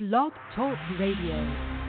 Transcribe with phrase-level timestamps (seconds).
[0.00, 1.83] Blog Talk Radio.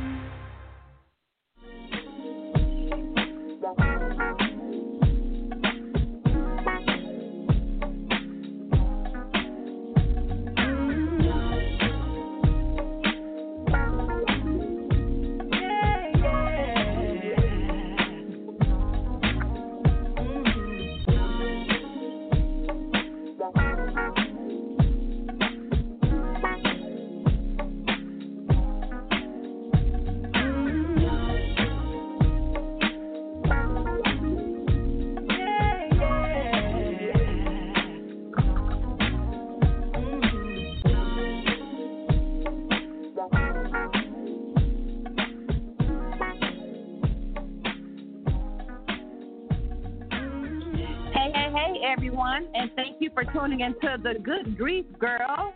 [53.45, 55.53] Tuning into the Good Grief Girl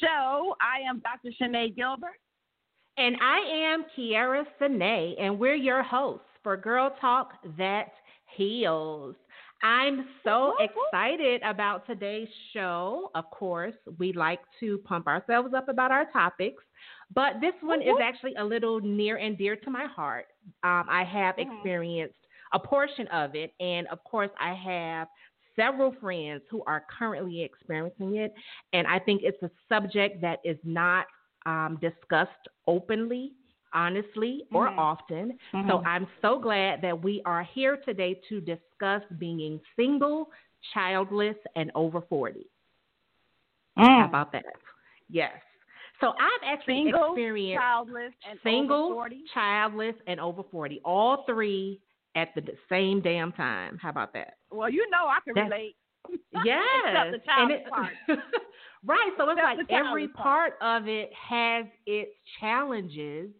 [0.00, 0.56] show.
[0.60, 1.32] I am Dr.
[1.40, 2.18] Shanae Gilbert.
[2.96, 3.38] And I
[3.72, 7.92] am Kiara Sine, and we're your hosts for Girl Talk That
[8.36, 9.14] Heals.
[9.62, 13.10] I'm so excited about today's show.
[13.14, 16.62] Of course, we like to pump ourselves up about our topics,
[17.14, 20.26] but this one is actually a little near and dear to my heart.
[20.64, 21.56] Um, I have Mhm.
[21.56, 22.18] experienced
[22.52, 25.08] a portion of it, and of course, I have
[25.56, 28.34] several friends who are currently experiencing it,
[28.72, 31.06] and I think it's a subject that is not
[31.46, 33.32] um, discussed openly,
[33.72, 34.78] honestly, or Mhm.
[34.78, 35.38] often.
[35.66, 35.86] So Mhm.
[35.86, 40.30] I'm so glad that we are here today to discuss being single,
[40.72, 42.48] childless, and over 40.
[43.76, 44.08] How Mm.
[44.08, 44.44] about that?
[45.08, 45.42] Yes.
[46.00, 49.24] So I've actually Single, experienced childless, and single, over 40.
[49.32, 50.80] childless, and over 40.
[50.84, 51.80] All three
[52.14, 53.78] at the same damn time.
[53.80, 54.34] How about that?
[54.50, 55.76] Well, you know I can That's- relate.
[56.44, 57.14] Yes.
[57.28, 57.64] And it-
[58.84, 59.10] right.
[59.16, 60.58] So it's Except like every part.
[60.60, 63.30] part of it has its challenges.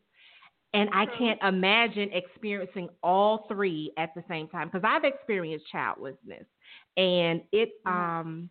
[0.73, 6.47] And I can't imagine experiencing all three at the same time because I've experienced childlessness,
[6.97, 7.71] and it.
[7.87, 7.93] Mhm.
[7.93, 8.51] Um,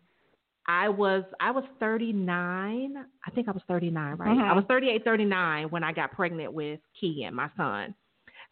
[0.66, 2.96] I was I was 39.
[3.26, 4.30] I think I was 39, right?
[4.30, 4.56] I Mhm.
[4.56, 7.94] was 38, 39 when I got pregnant with Kean, my son.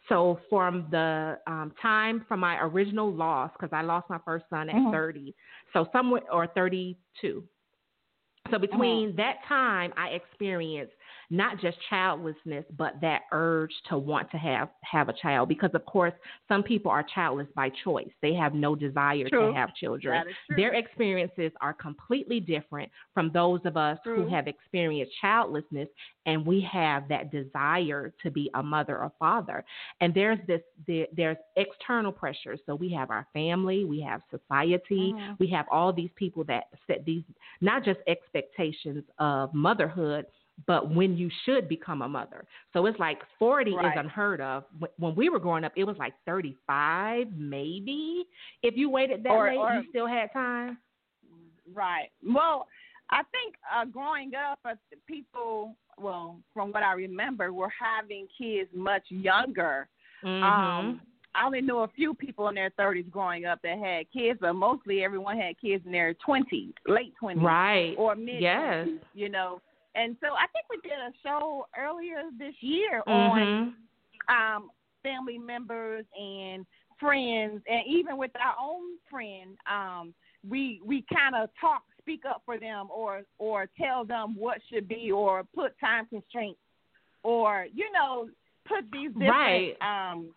[0.09, 4.69] So from the um, time from my original loss, because I lost my first son
[4.69, 4.91] at Mhm.
[4.91, 5.33] 30,
[5.71, 7.47] so somewhere or 32.
[8.51, 10.93] So between that time, I experienced
[11.33, 15.49] not just childlessness, but that urge to want to have have a child.
[15.49, 16.13] Because of course,
[16.47, 19.47] some people are childless by choice; they have no desire True.
[19.47, 20.13] to have children.
[20.13, 20.55] That is true.
[20.57, 24.23] Their experiences are completely different from those of us True.
[24.23, 25.89] who have experienced childlessness
[26.27, 29.65] and we have that desire to be a mother or father.
[30.01, 32.59] And there's this there, there's external pressures.
[32.67, 35.39] So we have our family, we have society, Mhm.
[35.39, 37.23] we have all these people that set these
[37.59, 40.27] not just expectations of motherhood,
[40.67, 42.45] but when you should become a mother.
[42.73, 43.85] So it's like 40 Right.
[43.87, 44.63] is unheard of.
[44.97, 48.25] When we were growing up, it was like 35 maybe.
[48.61, 50.77] If you waited that Or- late, or- you still had time.
[51.73, 52.09] Right.
[52.25, 52.67] Well,
[53.09, 54.75] I think uh, growing up, uh,
[55.07, 59.87] people, well, from what I remember, were having kids much younger.
[60.23, 60.41] Mhm.
[60.43, 61.01] Um,
[61.35, 64.53] I only knew a few people in their 30s growing up that had kids, but
[64.53, 67.95] mostly everyone had kids in their 20s, late 20s, right.
[67.97, 68.87] or mid 20s, Yes.
[69.13, 69.59] you know.
[69.95, 73.75] And so I think we did a show earlier this year on Mhm.
[74.29, 74.71] um,
[75.03, 76.65] family members and
[76.99, 80.13] friends, and even with our own friend, um,
[80.47, 84.87] we we kind of talk, speak up for them, or or tell them what should
[84.87, 86.59] be, or put time constraints,
[87.23, 88.29] or you know,
[88.65, 89.81] put these different Right.
[89.81, 90.33] um,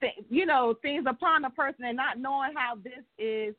[0.00, 3.54] th- you know, things upon a person, and not knowing how this is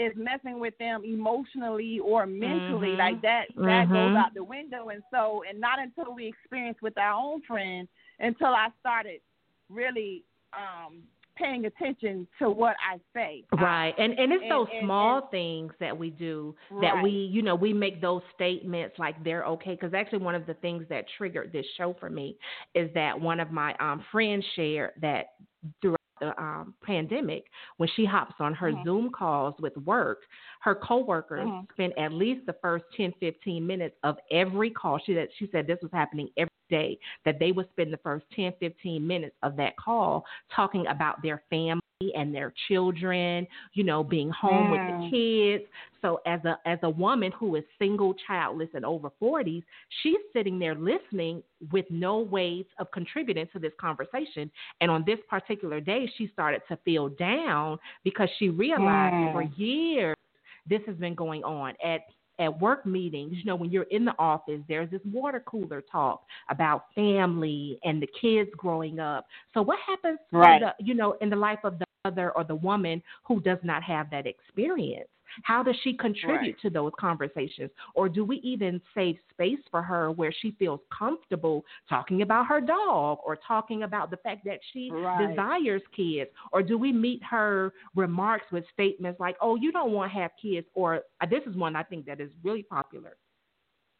[0.00, 2.98] is messing with them emotionally or mentally Mhm.
[2.98, 3.92] like that that Mhm.
[3.92, 7.86] goes out the window and so and not until we experienced with our own friend
[8.18, 9.20] until I started
[9.68, 11.02] really um
[11.36, 13.44] paying attention to what I say.
[13.52, 13.94] Right.
[13.98, 17.02] And and it's and- those and- small things that we do that Right.
[17.02, 20.54] we, you know, we make those statements like they're okay cuz actually one of the
[20.54, 22.36] things that triggered this show for me
[22.74, 25.34] is that one of my um friends shared that
[25.80, 27.44] throughout the um pandemic
[27.78, 28.84] when she hops on her Mhm.
[28.84, 30.22] Zoom calls with work,
[30.60, 31.70] her coworkers Mhm.
[31.72, 34.98] spend at least the first 10 15 minutes of every call.
[34.98, 38.24] She said she said this was happening every day that they would spend the first
[38.30, 40.24] 10 15 minutes of that call
[40.54, 41.80] talking about their family
[42.14, 45.64] and their children, you know, being home with the kids.
[46.00, 49.62] So as a as a woman who is single, childless and over 40s,
[50.02, 54.50] she's sitting there listening with no ways of contributing to this conversation.
[54.80, 59.32] And on this particular day, she started to feel down because she realized Mm.
[59.32, 60.16] for years
[60.66, 62.02] this has been going on at
[62.38, 66.24] at work meetings, you know, when you're in the office, there's this water cooler talk
[66.48, 69.26] about family and the kids growing up.
[69.52, 70.60] So what happens, right.
[70.60, 73.82] the, you know, in the life of the mother or the woman who does not
[73.82, 75.08] have that experience?
[75.44, 76.60] How does she contribute right.
[76.62, 77.70] to those conversations?
[77.94, 82.60] Or do we even save space for her where she feels comfortable talking about her
[82.60, 85.28] dog or talking about the fact that she right.
[85.28, 86.30] desires kids?
[86.52, 90.32] Or do we meet her remarks with statements like, oh, you don't want to have
[90.40, 90.66] kids?
[90.74, 93.16] Or uh, this is one I think that is really popular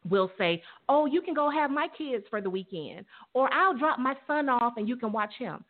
[0.09, 3.05] will say, Oh, you can go have my kids for the weekend,
[3.35, 5.63] or I'll drop my son off and you can watch him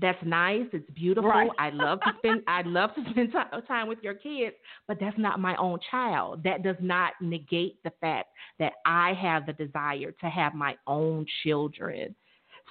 [0.00, 0.66] that's nice.
[0.72, 1.30] It's beautiful.
[1.30, 1.50] Right.
[1.58, 4.56] I love to spend I love to spend t- time with your kids,
[4.88, 6.42] but that's not my own child.
[6.44, 11.26] That does not negate the fact that I have the desire to have my own
[11.42, 12.14] children.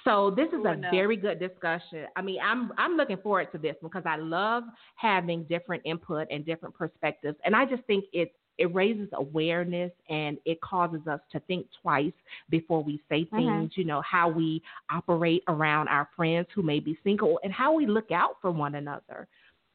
[0.04, 2.06] So this is a very good discussion.
[2.16, 4.64] I mean, I'm I'm looking forward to this because I love
[4.96, 10.36] having different input and different perspectives, and I just think it's it raises awareness and
[10.44, 12.12] it causes us to think twice
[12.50, 13.36] before we say mm-hmm.
[13.36, 13.80] things, mm-hmm.
[13.80, 14.62] you know, how we
[14.92, 18.74] operate around our friends who may be single and how we look out for one
[18.74, 19.26] another.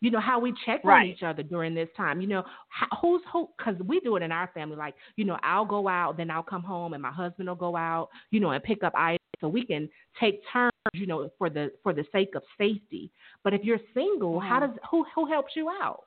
[0.01, 0.99] You know, how we check right.
[1.01, 2.21] on each other during this time.
[2.21, 3.49] You know, how, who's who?
[3.57, 4.75] Because we do it in our family.
[4.75, 7.75] Like, you know, I'll go out, then I'll come home, and my husband will go
[7.75, 9.89] out, you know, and pick up items so we can
[10.19, 13.09] take turns, you know, for the for the sake of safety.
[13.43, 14.47] But if you're single, mm-hmm.
[14.47, 16.03] how does who who helps you out?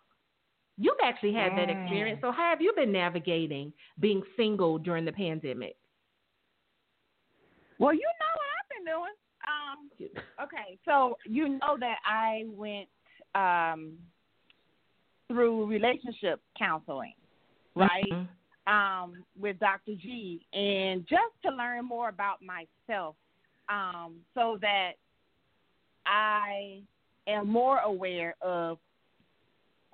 [0.79, 2.21] You've actually had that experience.
[2.23, 5.77] So, how have you been navigating being single during the pandemic?
[7.79, 9.15] Well, you know what I've been doing.
[9.49, 12.89] Um, okay, so you know that I went
[13.35, 13.95] um,
[15.27, 17.15] through relationship counseling,
[17.75, 18.05] right?
[18.13, 18.73] Mm-hmm.
[18.73, 19.95] Um, with Dr.
[19.95, 23.17] G, and just to learn more about myself,
[23.69, 24.93] um, so that
[26.07, 26.83] I
[27.27, 28.79] am more aware of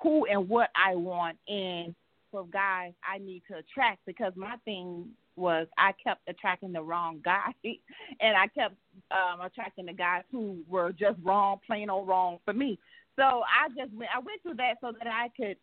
[0.05, 1.95] who and what I want and
[2.31, 5.07] for guys I need to attract because my thing
[5.37, 8.77] was I kept attracting the wrong guy and I kept
[9.11, 12.79] um attracting the guys who were just wrong, plain old wrong for me.
[13.17, 15.57] So I just went I went through that so that I could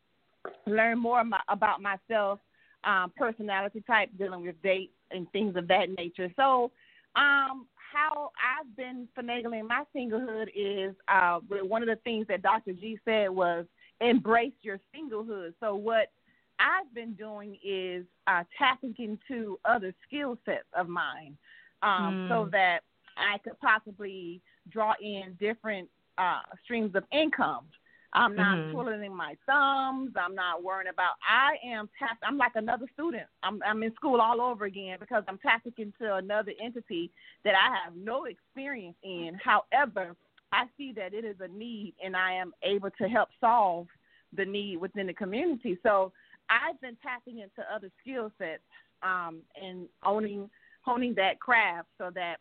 [0.65, 2.39] learn more about myself,
[2.83, 6.31] um, personality type, dealing with dates and things of that nature.
[6.35, 6.71] So
[7.15, 12.73] um how I've been finagling my singlehood is uh one of the things that Dr.
[12.73, 13.65] G said was
[14.01, 15.53] embrace your singlehood.
[15.59, 16.11] So what
[16.59, 21.37] I've been doing is uh, tapping into other skill sets of mine,
[21.81, 22.29] um, mm.
[22.29, 22.81] so that
[23.17, 27.65] I could possibly draw in different uh, streams of income.
[28.13, 28.73] I'm not mm-hmm.
[28.73, 30.11] twiddling my thumbs.
[30.17, 31.13] I'm not worrying about.
[31.27, 32.21] I am tapped.
[32.27, 33.23] I'm like another student.
[33.41, 37.09] I'm I'm in school all over again because I'm tapping into another entity
[37.45, 39.39] that I have no experience in.
[39.41, 40.15] However,
[40.53, 43.87] I see that it is a need, and I am able to help solve
[44.35, 45.77] the need within the community.
[45.83, 46.11] So
[46.49, 48.61] I've been tapping into other skill sets
[49.03, 50.49] um, and owning
[50.83, 52.37] honing that craft so that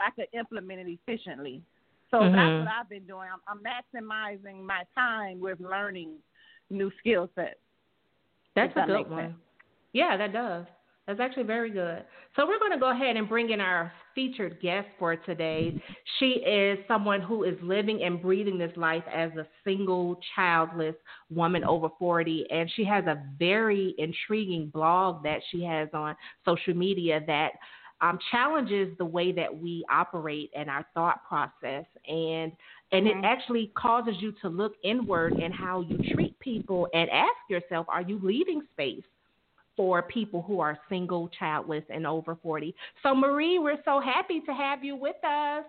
[0.00, 1.62] I could implement it efficiently.
[2.10, 2.34] So mm-hmm.
[2.34, 3.28] that's what I've been doing.
[3.32, 6.14] I'm, I'm maximizing my time with learning
[6.68, 7.60] new skill sets.
[8.56, 9.24] That's a that good one.
[9.24, 9.34] Sense.
[9.92, 10.66] Yeah, that does.
[11.10, 12.04] That's actually very good.
[12.36, 15.82] So we're going to go ahead and bring in our featured guest for today.
[16.20, 20.94] She is someone who is living and breathing this life as a single, childless
[21.28, 22.46] woman over 40.
[22.52, 26.14] And she has a very intriguing blog that she has on
[26.44, 27.54] social media that
[28.00, 31.86] um, challenges the way that we operate and our thought process.
[32.06, 32.52] And
[32.92, 37.34] and it actually causes you to look inward in how you treat people and ask
[37.48, 39.02] yourself, are you leaving space
[39.76, 42.74] for people who are single, childless, and over 40.
[43.02, 45.64] So, Marie, we're so happy to have you with us.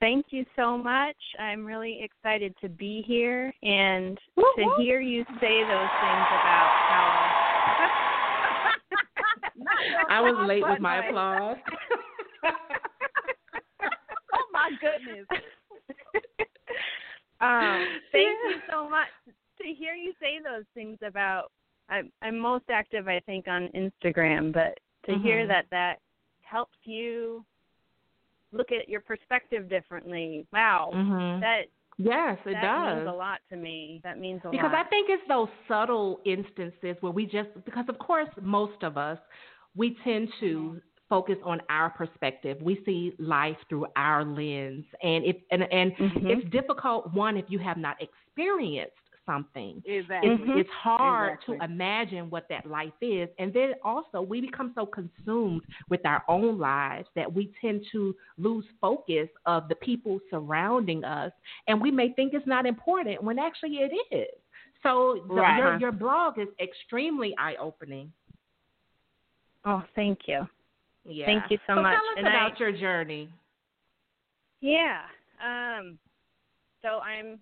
[0.00, 1.16] Thank you so much.
[1.38, 7.40] I'm really excited to be here and to hear you say those things about how.
[10.08, 11.58] I was late with my applause.
[14.32, 15.26] oh my goodness.
[17.40, 19.08] um, thank you so much
[19.60, 21.50] to hear you say those things about
[21.90, 25.22] I'm I'm most active I think on Instagram, but to mm-hmm.
[25.22, 25.96] hear that that
[26.42, 27.44] helps you
[28.52, 30.46] look at your perspective differently.
[30.52, 30.90] Wow.
[30.94, 31.40] Mm-hmm.
[31.40, 31.62] That
[32.02, 32.96] Yes, it that does.
[32.96, 34.00] means a lot to me.
[34.02, 34.70] That means a because lot.
[34.70, 38.96] Because I think it's those subtle instances where we just because of course most of
[38.96, 39.18] us
[39.76, 40.78] we tend to mm-hmm.
[41.10, 42.56] focus on our perspective.
[42.62, 46.26] We see life through our lens, and if and and mm-hmm.
[46.26, 48.94] it's difficult one if you have not experienced
[49.26, 49.82] something.
[49.86, 50.30] Exactly.
[50.30, 51.58] It's, it's hard exactly.
[51.58, 53.28] to imagine what that life is.
[53.38, 58.14] And then also, we become so consumed with our own lives that we tend to
[58.38, 61.32] lose focus of the people surrounding us.
[61.68, 64.28] And we may think it's not important when actually it is.
[64.82, 65.58] So the, Right.
[65.58, 68.10] your your blog is extremely eye opening.
[69.64, 70.48] Oh, thank you.
[71.04, 71.26] Yeah.
[71.26, 71.92] Thank you so so much.
[71.94, 73.30] Tell us And I- about your journey.
[74.60, 75.02] Yeah.
[75.44, 75.98] Um
[76.82, 77.38] so I'm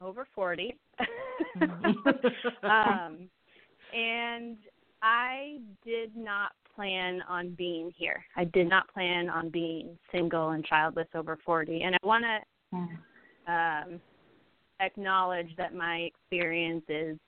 [0.00, 0.76] over 40.
[2.64, 3.28] um
[3.92, 4.56] and
[5.02, 8.24] I did not plan on being here.
[8.36, 11.82] I did not plan on being single and childless over 40.
[11.82, 12.76] And I want to
[13.50, 14.00] um
[14.80, 17.18] acknowledge that my experience is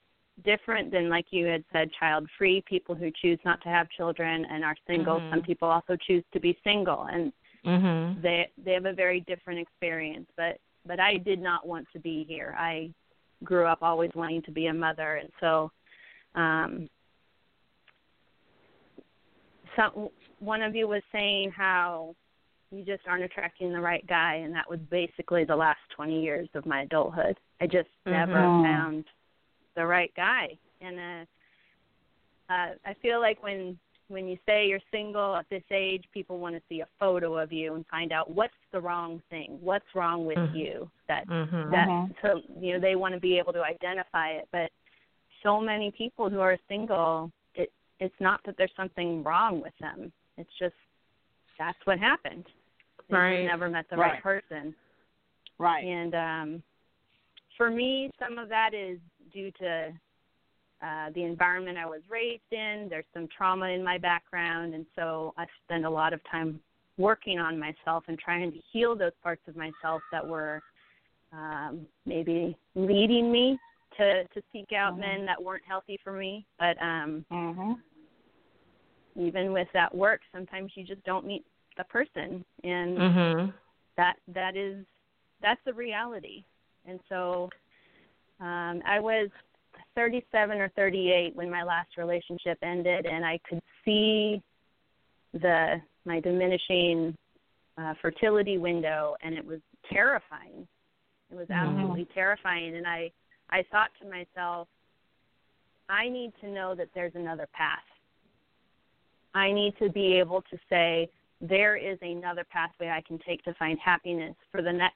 [0.43, 4.45] different than like you had said child free people who choose not to have children
[4.49, 5.29] and are single Mhm.
[5.29, 7.31] some people also choose to be single and
[7.63, 8.19] Mhm.
[8.21, 12.25] they they have a very different experience but but I did not want to be
[12.25, 12.55] here.
[12.57, 12.91] I
[13.43, 15.71] grew up always wanting to be a mother and so
[16.35, 16.89] um
[19.75, 20.09] some
[20.39, 22.15] one of you was saying how
[22.71, 26.49] you just aren't attracting the right guy and that was basically the last 20 years
[26.55, 27.37] of my adulthood.
[27.61, 28.63] I just never Mhm.
[28.63, 29.05] found
[29.75, 30.57] the right guy.
[30.81, 31.25] And uh
[32.53, 36.55] uh I feel like when when you say you're single at this age, people want
[36.55, 40.25] to see a photo of you and find out what's the wrong thing, what's wrong
[40.25, 40.53] with Mhm.
[40.53, 40.91] you.
[41.07, 41.71] That Mhm.
[41.71, 44.47] that so you know they want to be able to identify it.
[44.51, 44.71] But
[45.41, 50.11] so many people who are single, it it's not that there's something wrong with them.
[50.37, 50.75] It's just
[51.57, 52.45] that's what happened.
[53.09, 53.45] They just Right.
[53.45, 54.13] never met the Right.
[54.13, 54.75] right person.
[55.57, 55.85] Right.
[55.85, 56.63] And um,
[57.57, 58.99] for me, some of that is
[59.31, 59.93] due to
[60.83, 62.87] uh, the environment I was raised in.
[62.89, 66.59] There's some trauma in my background, and so I spend a lot of time
[66.97, 70.61] working on myself and trying to heal those parts of myself that were
[71.31, 73.57] um, maybe leading me
[73.97, 74.99] to to seek out Mhm.
[74.99, 76.45] men that weren't healthy for me.
[76.59, 77.81] But um, Mhm.
[79.15, 81.45] even with that work, sometimes you just don't meet
[81.77, 83.53] the person, and Mhm.
[83.97, 84.85] that that is
[85.41, 86.43] that's the reality
[86.85, 87.49] and so
[88.39, 89.29] um i was
[89.95, 94.41] 37 or 38 when my last relationship ended and i could see
[95.33, 97.15] the my diminishing
[97.77, 99.59] uh, fertility window and it was
[99.91, 100.67] terrifying
[101.31, 101.55] it was Mhm.
[101.55, 103.11] absolutely terrifying and i
[103.49, 104.67] i thought to myself
[105.89, 107.79] i need to know that there's another path
[109.33, 111.09] i need to be able to say
[111.41, 114.95] there is another pathway I can take to find happiness for the next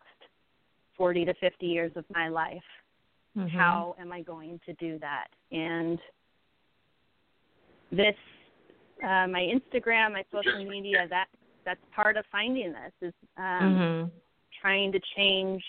[0.95, 2.63] 40 to 50 years of my life.
[3.37, 3.49] Mhm.
[3.49, 5.27] How am I going to do that?
[5.51, 5.99] And
[7.91, 8.15] this,
[9.03, 11.27] uh, my Instagram, my social media, that
[11.63, 14.11] that's part of finding this is um, Mhm.
[14.61, 15.63] trying to change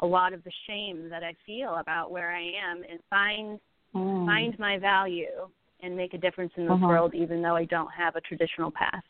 [0.00, 3.60] a lot of the shame that I feel about where I am and find
[3.94, 4.26] Mm.
[4.26, 5.48] find my value
[5.80, 6.86] and make a difference in this Mhm.
[6.88, 9.04] world, even though I don't have a traditional path.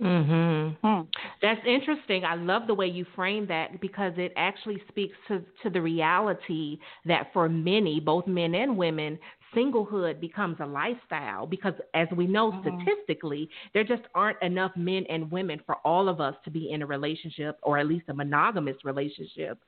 [0.00, 0.76] Mhm.
[0.84, 1.08] Mm.
[1.40, 2.24] That's interesting.
[2.24, 6.78] I love the way you frame that because it actually speaks to to the reality
[7.06, 9.18] that for many, both men and women,
[9.54, 12.60] singlehood becomes a lifestyle because as we know Mhm.
[12.82, 16.82] statistically, there just aren't enough men and women for all of us to be in
[16.82, 19.58] a relationship or at least a monogamous relationship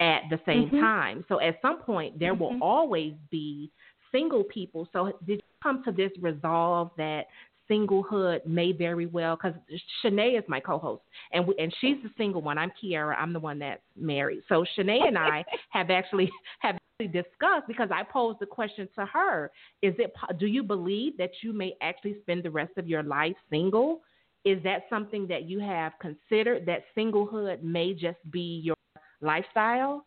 [0.00, 0.80] at the same Mhm.
[0.80, 1.24] time.
[1.28, 2.62] So at some point there will Mhm.
[2.62, 3.70] always be
[4.10, 4.88] single people.
[4.92, 7.28] So did you come to this resolve that
[7.70, 9.58] singlehood may very well because
[10.04, 12.58] Shanae is my co-host and we, and she's the single one.
[12.58, 13.16] I'm Kiara.
[13.18, 14.42] I'm the one that's married.
[14.48, 16.30] So Shanae and I have actually
[16.60, 19.50] have actually discussed because I posed the question to her:
[19.82, 23.36] Is it do you believe that you may actually spend the rest of your life
[23.50, 24.00] single?
[24.44, 28.76] Is that something that you have considered that singlehood may just be your
[29.20, 30.06] lifestyle,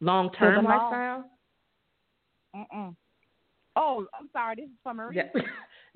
[0.00, 1.24] long-term lifestyle?
[2.54, 2.94] Mm-mm.
[3.74, 4.56] Oh, I'm sorry.
[4.56, 5.16] This is for Marie.
[5.16, 5.24] Yeah.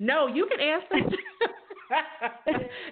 [0.01, 1.15] no, you can answer.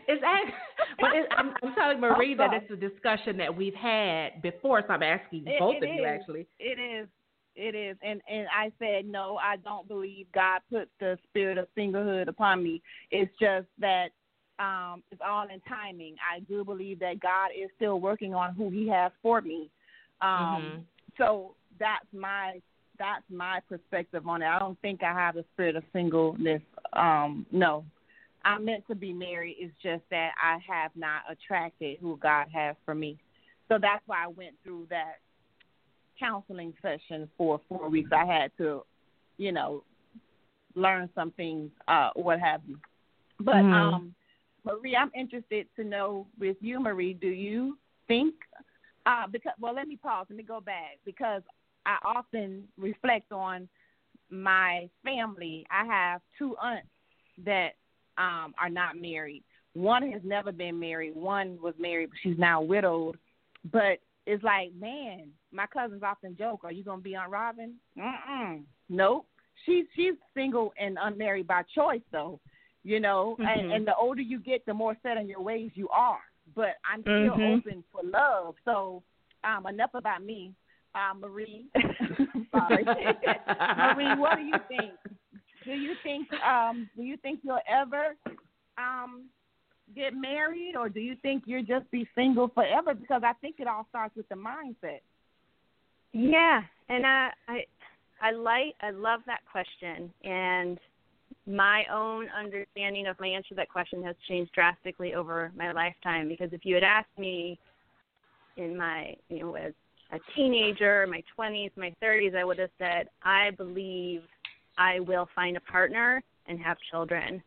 [0.08, 0.54] it's act-
[1.00, 5.04] but I'm, I'm telling Marie that it's a discussion that we've had before, so I'm
[5.04, 6.48] asking It- both it of you actually.
[6.60, 7.08] It is.
[7.56, 7.98] It is.
[8.04, 9.38] And and I said no.
[9.38, 12.82] I don't believe God put the spirit of singlehood upon me.
[13.12, 14.10] It's just that
[14.60, 16.16] um it's all in timing.
[16.24, 19.72] I do believe that God is still working on who He has for me.
[20.22, 20.84] Um Mhm.
[21.18, 22.62] So that's my
[23.00, 24.48] that's my perspective on it.
[24.48, 26.62] I don't think I have the spirit of singleness.
[26.94, 27.86] Um, no,
[28.46, 29.56] I'm meant to be married.
[29.60, 33.18] It's just that I have not attracted who God has for me.
[33.70, 35.16] So that's why I went through that
[36.20, 38.12] counseling session for four weeks.
[38.12, 38.84] I had to,
[39.38, 39.84] you know,
[40.76, 42.78] learn some things, uh, what have you.
[43.40, 43.94] But Mhm.
[43.94, 44.16] um,
[44.66, 47.14] Marie, I'm interested to know with you, Marie.
[47.14, 47.78] Do you
[48.08, 48.36] think?
[49.06, 50.28] Uh, because well, let me pause.
[50.30, 51.42] Let me go back because
[51.90, 53.68] I often reflect on
[54.30, 55.66] my family.
[55.72, 56.88] I have two aunts
[57.46, 57.70] that
[58.18, 59.44] um, are not married.
[59.74, 61.16] One has never been married.
[61.16, 63.18] One was married, but she's now widowed.
[63.72, 68.64] But it's like, man, my cousins often joke, "Are you gonna be on Robin?" Mm-mm.
[68.90, 69.26] Nope.
[69.66, 72.40] She's she's single and unmarried by choice, though.
[72.84, 73.48] You know, Mhm.
[73.48, 76.22] and, and the older you get, the more set in your ways you are.
[76.56, 77.58] But I'm still Mhm.
[77.58, 78.56] open for love.
[78.64, 79.04] So,
[79.44, 80.54] um, enough about me.
[80.96, 81.66] Uh, Marie,
[82.52, 82.84] sorry,
[83.78, 84.92] Marie, what do you think?
[85.66, 88.16] Do you think um do you think you'll ever
[88.78, 89.26] um
[89.96, 92.94] get married or do you think you'll just be single forever?
[92.94, 95.02] Because I think it all starts with the mindset.
[96.12, 97.66] Yeah, and I I
[98.22, 100.80] I like I love that question and
[101.46, 106.28] my own understanding of my answer to that question has changed drastically over my lifetime
[106.28, 107.60] because if you had asked me
[108.58, 109.74] in my you know as
[110.12, 114.22] a teenager, my 20s, my 30s, I would have said I believe
[114.78, 117.44] I will find a partner and have children.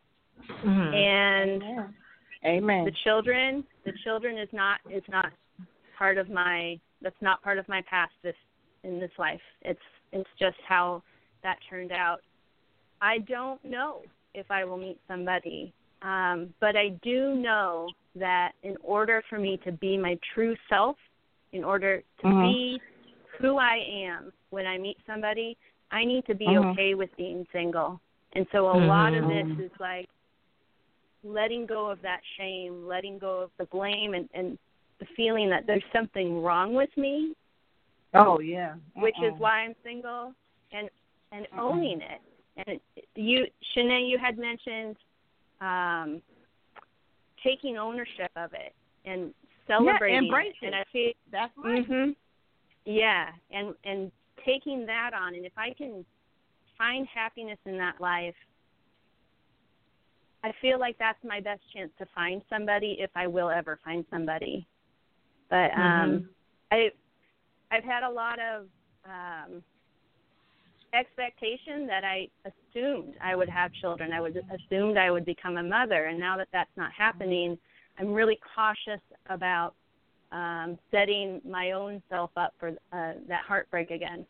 [0.65, 0.95] Mhm.
[0.95, 1.95] And Amen.
[2.45, 2.85] Amen.
[2.85, 5.33] the children the children is not is not
[5.97, 8.35] part of my that's not part of my past this
[8.83, 9.81] in this life it's
[10.13, 11.03] it's just how
[11.43, 12.21] that turned out
[13.01, 14.03] i don't know
[14.35, 19.57] if i will meet somebody um but i do know that in order for me
[19.65, 20.97] to be my true self
[21.53, 22.53] in order to Mhm.
[22.53, 22.81] be
[23.39, 25.57] who i am when i meet somebody
[25.91, 26.71] i need to be Mhm.
[26.73, 28.01] okay with being single
[28.35, 30.09] and so a lot of this is like
[31.25, 34.59] letting go of that shame, letting go of the blame, and, and
[34.99, 37.35] the feeling that there's something wrong with me,
[38.15, 38.75] Oh yeah.
[38.97, 40.35] which is why I'm single,
[40.73, 40.89] and
[41.33, 41.61] and Mm-mm.
[41.63, 42.21] owning it.
[42.67, 42.81] And
[43.15, 44.97] you, Shanae, you had mentioned
[45.61, 46.23] um,
[47.43, 49.33] taking ownership of it and
[49.79, 50.67] celebrating embrace it.
[50.67, 50.67] it.
[50.67, 51.89] And I feel That's right.
[51.89, 52.17] Mhm.
[52.85, 54.11] Yeah, and and
[54.45, 56.05] taking that on, and if I can
[56.77, 58.35] find happiness in that life,
[60.43, 64.05] I feel like that's my best chance to find somebody if I will ever find
[64.11, 64.67] somebody.
[65.49, 66.29] But um
[66.71, 66.91] I
[67.71, 68.67] I've had a lot of
[69.05, 69.63] um
[70.93, 74.13] expectation that I assumed I would have children.
[74.13, 77.59] I would assumed I would become a mother, and now that that's not happening,
[77.99, 79.75] I'm really cautious about
[80.33, 84.27] um, setting my own self up for uh, that heartbreak again,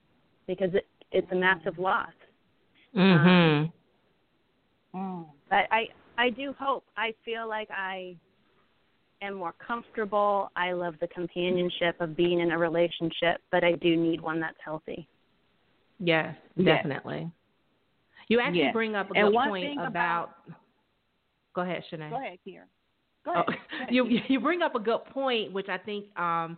[0.47, 2.13] because it, it's a massive loss.
[2.95, 3.73] Mhm.
[4.95, 5.27] Mm.
[5.49, 6.85] But I I do hope.
[6.97, 8.17] I feel like I
[9.23, 10.51] am more comfortable.
[10.57, 14.59] I love the companionship of being in a relationship, but I do need one that's
[14.63, 15.09] healthy.
[16.01, 16.79] Yes, Yes.
[16.79, 17.31] definitely.
[18.29, 18.73] You actually Yes.
[18.73, 20.35] bring up a good point thing about,
[21.55, 22.11] Go ahead, Shanae.
[22.11, 22.65] Go ahead, Kier.
[23.27, 23.43] Oh.
[23.91, 26.57] You you bring up a good point, which I think um,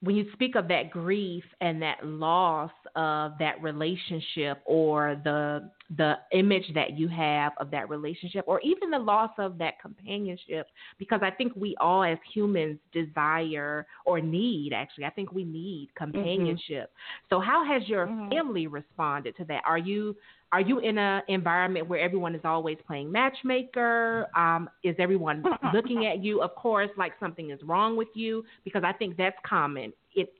[0.00, 6.14] when you speak of that grief and that loss of that relationship, or the the
[6.32, 11.20] image that you have of that relationship, or even the loss of that companionship, because
[11.22, 16.92] I think we all as humans desire or need actually, I think we need companionship.
[17.30, 18.30] So, how has your Mhm.
[18.30, 19.62] family responded to that?
[19.66, 20.16] Are you
[20.52, 24.26] are you in an environment where everyone is always playing matchmaker?
[24.36, 28.44] Um, is everyone looking at you, of course, like something is wrong with you?
[28.64, 29.92] Because I think that's common.
[30.14, 30.32] It,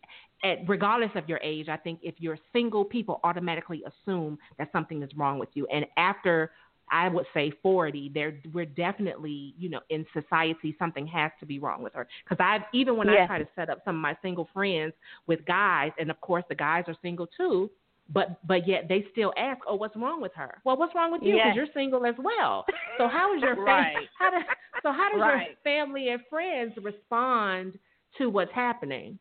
[0.44, 5.02] at, regardless of your age, I think if you're single, people automatically assume that something
[5.02, 5.66] is wrong with you.
[5.66, 6.52] And after
[6.90, 11.58] I would say 40, there we're definitely, you know, in society something has to be
[11.58, 12.06] wrong with her.
[12.24, 14.92] Because I've even when I try to set up some of my single friends
[15.26, 17.70] with guys, and of course the guys are single too,
[18.12, 21.22] but but yet they still ask, "Oh, what's wrong with her?" Well, what's wrong with
[21.22, 21.34] you?
[21.34, 21.56] Because Yes.
[21.56, 22.64] you're single as well.
[22.98, 24.08] So how is your fam- Right.
[24.18, 24.42] how does
[24.82, 27.78] so how does your family and friends respond
[28.18, 29.18] to what's happening?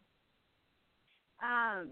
[1.42, 1.90] Um,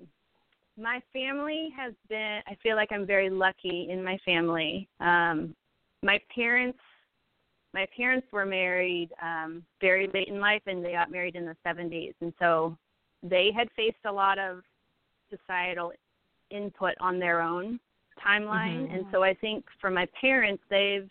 [0.77, 2.41] my family has been.
[2.47, 4.87] I feel like I'm very lucky in my family.
[4.99, 5.55] Um,
[6.03, 6.79] my parents,
[7.73, 11.55] my parents were married um, very late in life, and they got married in the
[11.65, 12.77] 70s, and so
[13.21, 14.61] they had faced a lot of
[15.29, 15.91] societal
[16.53, 17.79] input on their own
[18.25, 18.93] timeline, Mhm.
[18.93, 21.09] and so I think for my parents, they've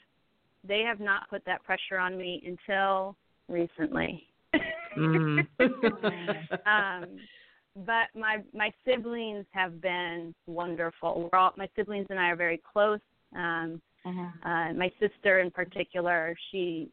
[0.64, 3.16] they have not put that pressure on me until
[3.48, 4.28] recently.
[4.96, 5.46] Mm.
[6.66, 7.28] um,
[7.74, 11.28] but my my siblings have been wonderful.
[11.32, 13.00] We're all my siblings and I are very close.
[13.34, 14.32] Um, Mhm.
[14.44, 16.90] uh, my sister in particular, she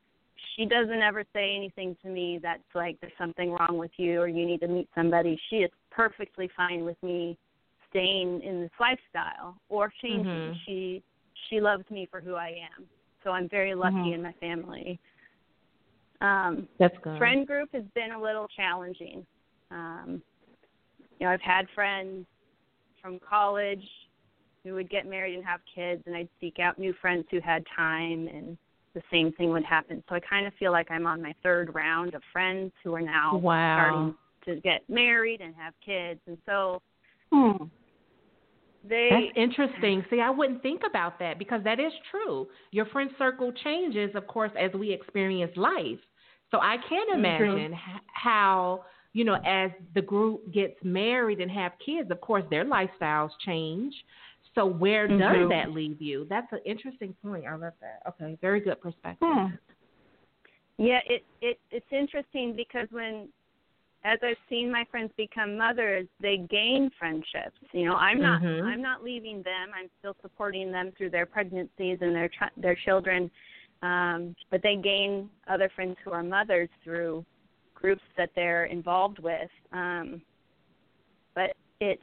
[0.56, 4.28] she doesn't ever say anything to me that's like there's something wrong with you or
[4.28, 5.40] you need to meet somebody.
[5.50, 7.38] She is perfectly fine with me
[7.89, 10.25] staying in this lifestyle or changing.
[10.25, 10.65] Mhm.
[10.65, 11.04] She
[11.49, 12.88] she loves me for who I am.
[13.23, 14.13] So I'm very lucky Mhm.
[14.13, 14.99] in my family.
[16.21, 17.17] Um, That's good.
[17.17, 19.25] friend group has been a little challenging.
[19.71, 20.21] Um,
[21.19, 22.25] you know, I've had friends
[23.02, 23.88] from college
[24.63, 27.65] who would get married and have kids, and I'd seek out new friends who had
[27.73, 28.58] time, and
[28.93, 30.04] the same thing would happen.
[30.10, 33.02] So I kind of feel like I'm on my third round of friends who are
[33.02, 33.75] now Wow.
[33.75, 36.82] starting to get married and have kids, and so
[37.32, 37.65] Hmm.
[38.84, 40.06] They That's interesting.
[40.10, 42.48] See, I wouldn't think about that because that is true.
[42.72, 46.00] Your friend circle changes, of course, as we experience life.
[46.52, 47.20] So I can Mm-hmm.
[47.20, 47.74] imagine
[48.08, 53.32] how, you know, as the group gets married and have kids, of course, their lifestyles
[53.46, 53.94] change.
[54.56, 55.50] So where does Mhm.
[55.50, 56.26] that leave you?
[56.30, 57.46] That's an interesting point.
[57.46, 58.02] I love that.
[58.08, 59.28] Okay, very good perspective.
[59.28, 59.56] Hmm.
[60.78, 63.30] Yeah, it it it's interesting because when
[64.06, 67.58] as I've seen my friends become mothers, they gain friendships.
[67.74, 68.64] You know, I'm not Mhm.
[68.64, 69.72] I'm not leaving them.
[69.76, 73.30] I'm still supporting them through their pregnancies and their ch- their children.
[73.82, 77.26] Um, but they gain other friends who are mothers through
[77.76, 79.50] groups that they're involved with.
[79.72, 80.22] Um,
[81.34, 82.02] but it's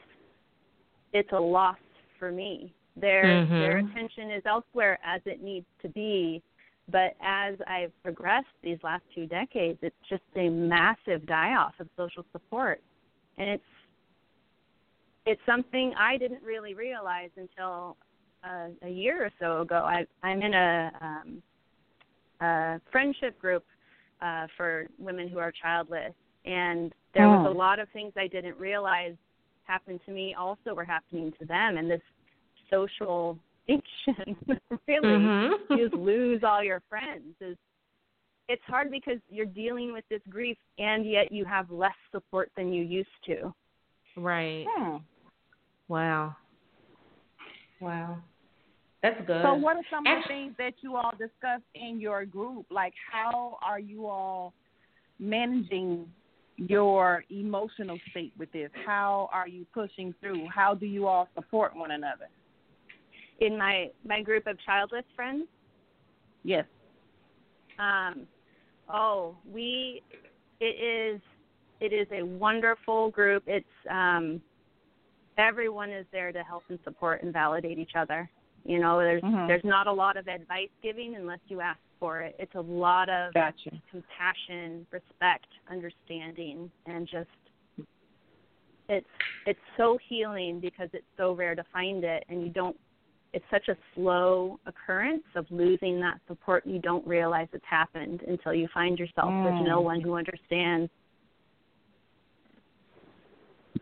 [1.13, 1.79] it's a loss
[2.19, 2.75] for me.
[2.95, 3.91] Their their Mhm.
[3.91, 6.43] attention is elsewhere as it needs to be.
[6.90, 11.88] But as I've progressed these last two decades, it's just a massive die off of
[11.96, 12.81] social support,
[13.38, 13.62] and it's
[15.27, 17.96] it's something I didn't really realize until
[18.44, 19.85] uh, a year or so ago.
[19.85, 21.42] I, I'm in a, um,
[22.40, 23.64] a friendship group
[24.22, 27.51] uh, for women who are childless, and there was Oh.
[27.51, 29.16] a lot of things I didn't realize
[29.64, 32.01] happened to me also were happening to them, and this
[32.70, 33.37] social
[33.68, 34.37] addiction
[34.88, 35.52] really Mhm.
[35.70, 37.57] you just lose all your friends is
[38.48, 42.72] it's hard because you're dealing with this grief and yet you have less support than
[42.72, 43.52] you used to.
[44.16, 44.66] Right.
[44.70, 44.98] Hmm.
[45.88, 46.37] Wow.
[47.81, 48.18] Wow.
[49.02, 49.42] That's good.
[49.42, 52.66] So, what are some of the things that you all discuss in your group?
[52.70, 54.55] Like, how are you all
[55.18, 56.09] managing
[56.57, 58.70] your emotional state with this?
[58.87, 60.48] How are you pushing through?
[60.48, 62.29] How do you all support one another?
[63.40, 65.46] In my my group of childless friends,
[66.42, 66.64] Yes.
[67.79, 68.27] um
[68.92, 70.03] oh, we
[70.61, 71.20] it is
[71.81, 73.42] it is a wonderful group.
[73.46, 74.40] It's um
[75.38, 78.31] everyone is there to help and support and validate each other.
[78.64, 79.46] You know, there's Mhm.
[79.46, 82.35] there's not a lot of advice giving unless you ask for it.
[82.38, 83.70] It's a lot of Gotcha.
[83.90, 87.29] compassion, respect, understanding, and just
[88.88, 89.07] it's
[89.46, 92.77] it's so healing because it's so rare to find it, and you don't.
[93.33, 96.67] It's such a slow occurrence of losing that support.
[96.67, 99.85] You don't realize it's happened until you find yourself with no Mm.
[99.85, 100.91] one who understands.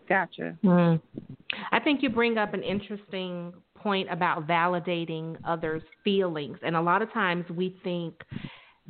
[0.09, 0.59] Gotcha.
[0.65, 1.01] Mm.
[1.71, 6.59] I think you bring up an interesting point about validating others' feelings.
[6.63, 8.25] And a lot of times we think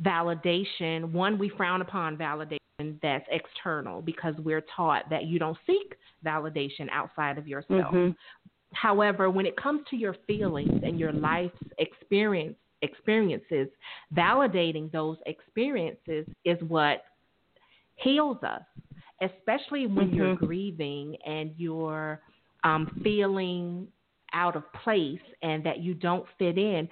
[0.01, 2.59] validation, one, we frown upon validation
[3.01, 7.93] that's external because we're taught that you don't seek validation outside of yourself.
[7.93, 8.15] Mhm.
[8.73, 13.67] However, when it comes to your feelings and your life's experience experiences,
[14.13, 17.03] validating those experiences is what
[17.95, 18.61] heals us,
[19.21, 20.39] especially when you're Mhm.
[20.45, 22.21] grieving and you're
[22.63, 23.87] um, feeling
[24.33, 26.89] out of place and that you don't fit in.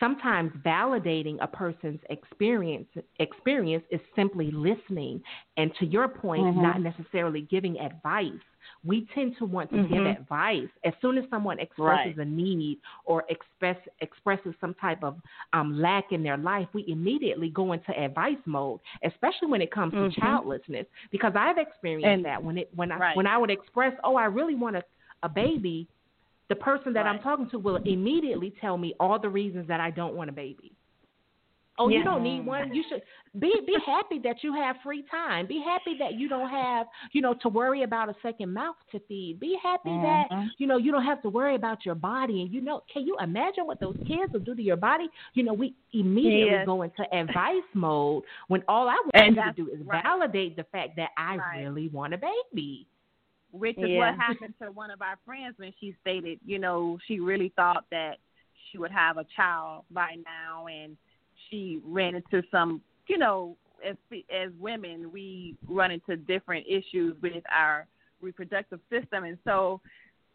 [0.00, 5.22] Sometimes validating a person's experience experience is simply listening,
[5.56, 6.62] and to your point, Mhm.
[6.62, 8.32] not necessarily giving advice.
[8.84, 10.16] We tend to want to give Mhm.
[10.18, 12.18] advice as soon as someone expresses Right.
[12.18, 15.16] a need or express expresses some type of
[15.52, 16.68] um, lack in their life.
[16.72, 20.14] We immediately go into advice mode, especially when it comes Mhm.
[20.14, 23.16] to childlessness, because I've experienced And- that when it when I right.
[23.16, 24.82] when I would express, oh, I really want a
[25.22, 25.86] a baby,
[26.48, 29.90] the person that I'm talking to will immediately tell me all the reasons that I
[29.90, 30.72] don't want a baby.
[31.78, 32.74] Oh, you don't need one.
[32.74, 33.02] You should
[33.38, 35.46] be be happy that you have free time.
[35.46, 39.00] Be happy that you don't have, you know, to worry about a second mouth to
[39.00, 39.38] feed.
[39.40, 40.50] Be happy that, Mhm.
[40.58, 42.42] you know, you don't have to worry about your body.
[42.42, 45.08] And you know, can you imagine what those kids will do to your body?
[45.34, 46.66] You know, we immediately Yes.
[46.66, 50.02] go into advice mode when all I want And you to do is right.
[50.02, 51.66] validate the fact that I Right.
[51.66, 52.86] really want a baby.
[53.52, 53.98] Which is Yeah.
[53.98, 57.84] what happened to one of our friends when she stated, you know, she really thought
[57.90, 58.16] that
[58.70, 60.96] she would have a child by now, and
[61.50, 63.56] she ran into some, you know,
[63.86, 63.96] as
[64.34, 67.86] as women, we run into different issues with our
[68.20, 69.80] reproductive system, and so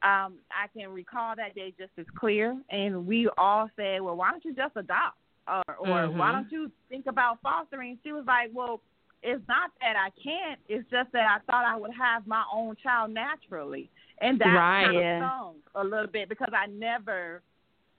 [0.04, 2.58] um, I can recall that day just as clear.
[2.70, 6.34] And we all said, well, why don't you just adopt, or or why Mhm.
[6.34, 7.98] don't you think about fostering?
[8.04, 8.82] She was like, well
[9.24, 10.60] it's not that I can't.
[10.68, 14.84] It's just that I thought I would have my own child naturally, and that Right.
[14.84, 15.18] kind of Yeah.
[15.18, 17.42] stung a little bit because I never,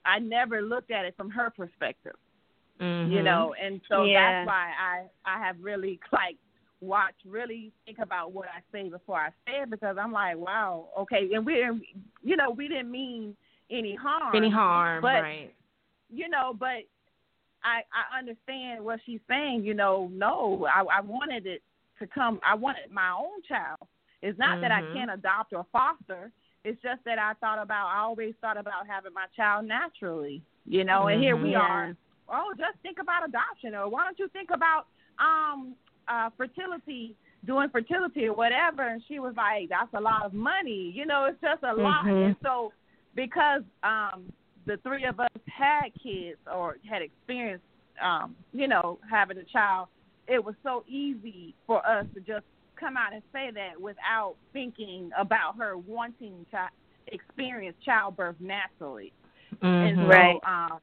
[0.05, 2.15] I never looked at it from her perspective,
[2.79, 3.23] you Mhm.
[3.23, 4.31] know, and so Yeah.
[4.31, 6.37] that's why I I have really like
[6.81, 10.89] watch really think about what I say before I say it because I'm like, wow,
[10.99, 11.83] okay, and we didn't,
[12.21, 13.35] you know, we didn't mean
[13.71, 15.53] any harm, any harm, but right?
[16.09, 16.83] you know, but
[17.63, 19.63] I I understand what she's saying.
[19.63, 21.61] You know, no, I I wanted it
[21.99, 22.39] to come.
[22.45, 23.79] I wanted my own child
[24.21, 24.93] It's not that I Mhm.
[24.93, 26.31] can't adopt or foster.
[26.63, 27.87] It's just that I thought about.
[27.87, 30.41] I always thought about having my child naturally.
[30.65, 31.59] You know, and here we Mhm.
[31.59, 31.95] are.
[32.29, 34.87] Oh, just think about adoption, or why don't you think about
[35.19, 35.75] um
[36.07, 38.87] uh fertility, doing fertility or whatever?
[38.87, 42.05] And she was like, "That's a lot of money." You know, it's just a lot.
[42.05, 42.27] Mhm.
[42.27, 42.71] And so,
[43.15, 44.31] because um
[44.65, 47.65] the three of us had kids or had experienced,
[48.01, 49.89] um, you know, having a child,
[50.27, 52.45] it was so easy for us to just
[52.79, 56.69] come out and say that without thinking about her wanting to
[57.07, 59.11] experience childbirth naturally.
[59.61, 60.09] And so, Mhm.
[60.09, 60.39] Right.
[60.45, 60.79] um,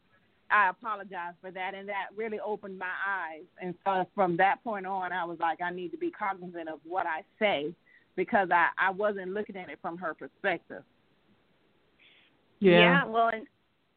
[0.50, 3.44] I apologize for that, and that really opened my eyes.
[3.60, 6.80] And so from that point on, I was like, I need to be cognizant of
[6.84, 7.74] what I say
[8.16, 10.82] because I I wasn't looking at it from her perspective.
[12.60, 12.78] Yeah.
[12.80, 13.04] Yeah.
[13.06, 13.46] well, and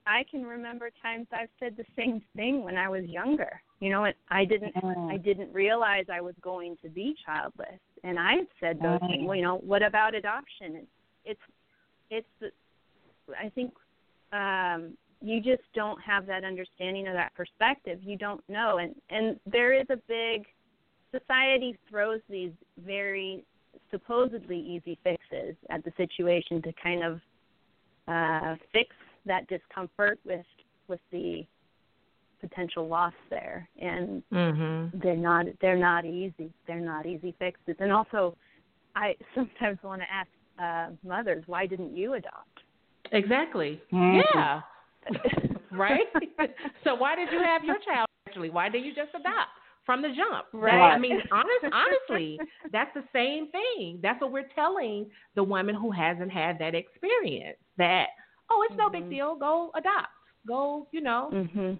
[0.05, 3.61] I can remember times I've said the same thing when I was younger.
[3.79, 4.73] You know, and I didn't
[5.09, 9.11] I didn't realize I was going to be childless, and I've said those Right.
[9.11, 9.27] things.
[9.27, 10.77] Well, you know, what about adoption?
[10.77, 10.87] And
[11.25, 11.41] it's
[12.09, 12.51] it's the
[13.37, 13.73] I think
[14.31, 17.99] um you just don't have that understanding or that perspective.
[18.03, 20.45] You don't know, and and there is a big
[21.15, 22.51] society throws these
[22.85, 23.45] very
[23.89, 27.21] supposedly easy fixes at the situation to kind of
[28.07, 28.89] uh, fix
[29.25, 30.45] that discomfort with
[30.89, 31.45] with the
[32.41, 34.91] potential loss there, and Mhm.
[35.01, 36.51] they're not they're not easy.
[36.67, 37.77] They're not easy fixes.
[37.79, 38.37] And also,
[38.93, 42.63] I sometimes want to ask uh, mothers, why didn't you adopt?
[43.11, 43.81] Exactly.
[43.91, 44.21] Mhm.
[44.35, 44.61] Yeah.
[45.71, 46.07] right?
[46.83, 48.49] so why did you have your child actually?
[48.49, 49.49] Why didn't you just adopt
[49.85, 50.47] from the jump?
[50.51, 50.91] That- Right.
[50.91, 52.39] I mean, honest, honestly,
[52.71, 53.99] that's the same thing.
[54.01, 57.57] That's what we're telling the woman who hasn't had that experience.
[57.77, 58.07] That
[58.49, 59.09] oh, it's no big Mhm.
[59.09, 59.35] deal.
[59.35, 60.09] Go adopt.
[60.47, 61.73] Go, you know, mm-hmm.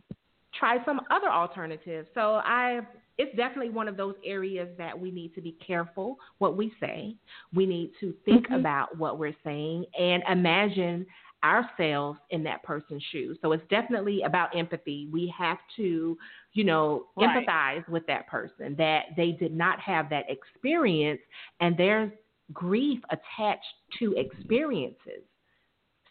[0.57, 2.07] try some other alternatives.
[2.13, 2.81] So I
[3.19, 7.15] it's definitely one of those areas that we need to be careful what we say.
[7.53, 8.59] We need to think Mhm.
[8.59, 11.05] about what we're saying and imagine
[11.43, 13.37] ourselves in that person's shoes.
[13.41, 15.09] So it's definitely about empathy.
[15.11, 16.17] We have to,
[16.53, 17.45] you know, Right.
[17.47, 21.21] empathize with that person that they did not have that experience
[21.59, 22.11] and there's
[22.53, 23.65] grief attached
[23.99, 25.23] to experiences.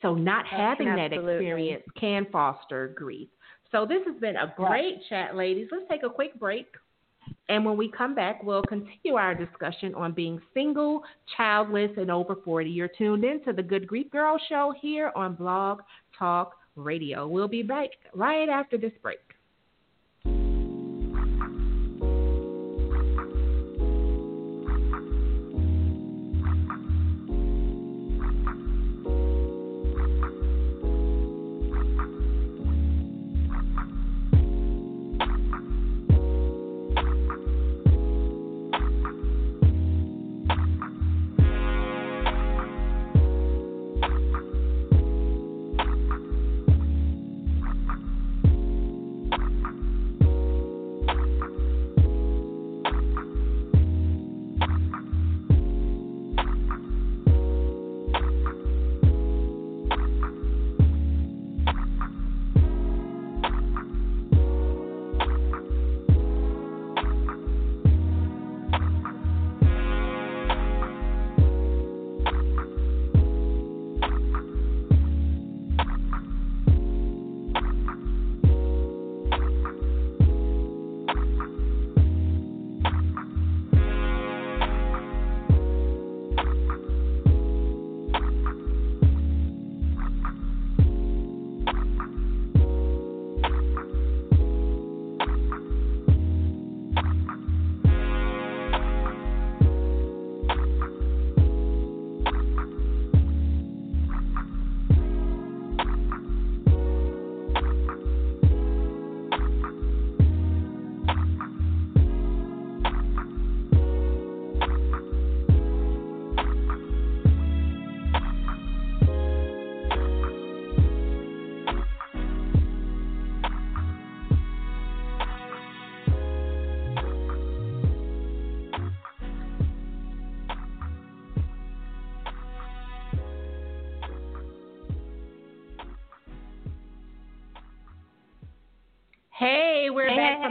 [0.02, 3.28] So not having that experience can foster grief.
[3.70, 5.68] So this has been a great chat, ladies.
[5.70, 6.66] Let's take a quick break.
[7.48, 11.02] And when we come back, we'll continue our discussion on being single,
[11.36, 12.70] childless, and over 40.
[12.70, 15.80] You're tuned in to the Good Grief Girl show here on Blog
[16.18, 17.26] Talk Radio.
[17.26, 19.18] We'll be back right after this break.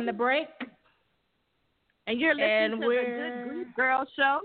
[0.02, 0.48] From the break.
[2.08, 4.40] And you're listening And to the Good Grief Girl show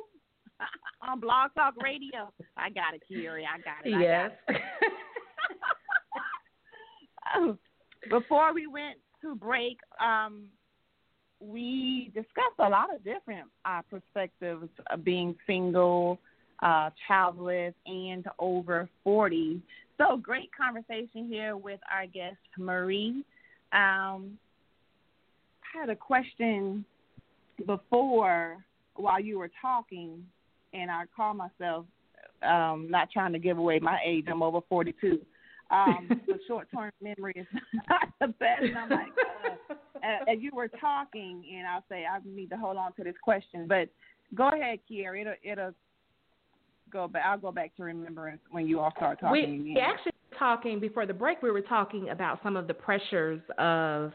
[1.08, 2.30] on Blog Talk Radio.
[2.56, 3.46] I got it, Kiri.
[3.46, 3.94] I got it.
[3.94, 4.30] I Yes.
[4.48, 4.56] got
[7.40, 7.58] it.
[8.10, 10.44] Before we went to break, um,
[11.40, 16.18] we discussed a lot of different uh, perspectives of being single,
[16.62, 19.60] uh, childless and over 40.
[19.98, 23.24] So great conversation here with our guest Marie.
[23.72, 24.38] Um,
[25.78, 26.84] had a question
[27.66, 30.24] before while you were talking,
[30.72, 31.86] and I call myself
[32.42, 34.26] um, not trying to give away my age.
[34.28, 35.20] I'm over 42.
[35.70, 37.46] Um, the short term memory is
[37.88, 38.62] not the best.
[38.62, 39.08] And I'm like,
[39.70, 43.14] uh, as you were talking, and I'll say I need to hold on to this
[43.22, 43.88] question, but
[44.34, 45.20] go ahead, Kiera.
[45.20, 45.74] It'll, it'll
[46.92, 47.24] go back.
[47.26, 49.64] I'll go back to remembrance when you all start talking.
[49.64, 51.42] We, we actually talking before the break.
[51.42, 54.12] We were talking about some of the pressures of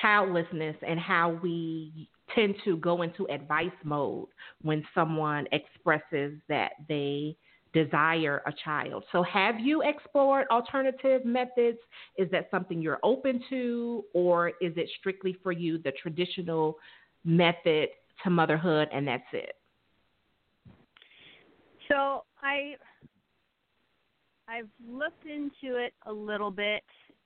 [0.00, 4.28] childlessness and how we tend to go into advice mode
[4.62, 7.36] when someone expresses that they
[7.72, 9.04] desire a child.
[9.12, 11.78] So, have you explored alternative methods?
[12.16, 16.76] Is that something you're open to, or is it strictly for you the traditional
[17.24, 17.90] method
[18.24, 19.52] to motherhood and that's it?
[21.88, 22.76] So, I
[24.48, 26.82] I've looked into it a little bit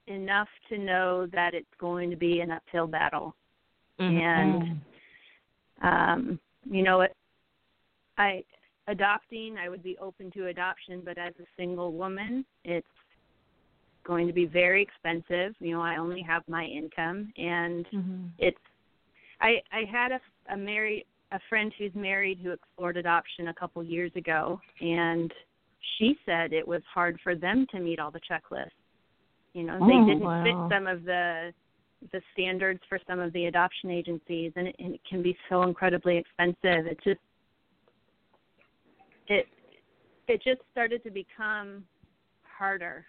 [0.07, 3.35] enough to know that it's going to be an uphill battle.
[4.01, 4.19] Mm-hmm.
[4.19, 4.81] And
[5.83, 7.15] um, you know it
[8.19, 8.45] I
[8.89, 12.87] adopting, I would be open to adoption, but as a single woman, it's
[14.05, 15.55] going to be very expensive.
[15.61, 18.27] You know, I only have my income and mm-hmm.
[18.39, 18.59] it's
[19.41, 20.21] I I had a
[20.53, 25.33] a married a friend who's married who explored adoption a couple years ago and
[25.99, 28.71] she said it was hard for them to meet all the checklists.
[29.55, 30.45] You know, they oh, didn't wow.
[30.45, 31.53] fit some of the
[32.11, 35.63] the standards for some of the adoption agencies, and it, and it can be so
[35.63, 36.87] incredibly expensive.
[36.87, 37.21] It just
[39.29, 39.47] it
[40.29, 41.85] it just started to become
[42.43, 43.05] harder,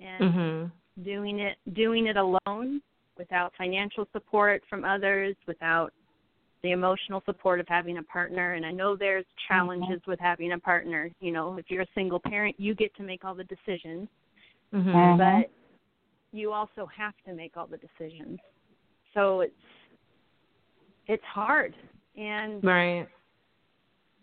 [0.00, 1.02] and mm-hmm.
[1.04, 2.80] doing it doing it alone
[3.18, 5.92] without financial support from others, without
[6.64, 10.10] the emotional support of having a partner and i know there's challenges mm-hmm.
[10.10, 13.22] with having a partner you know if you're a single parent you get to make
[13.22, 14.08] all the decisions
[14.72, 15.18] mm-hmm.
[15.18, 15.50] but
[16.34, 18.38] you also have to make all the decisions
[19.14, 19.52] so it's
[21.06, 21.74] it's hard
[22.16, 23.06] and right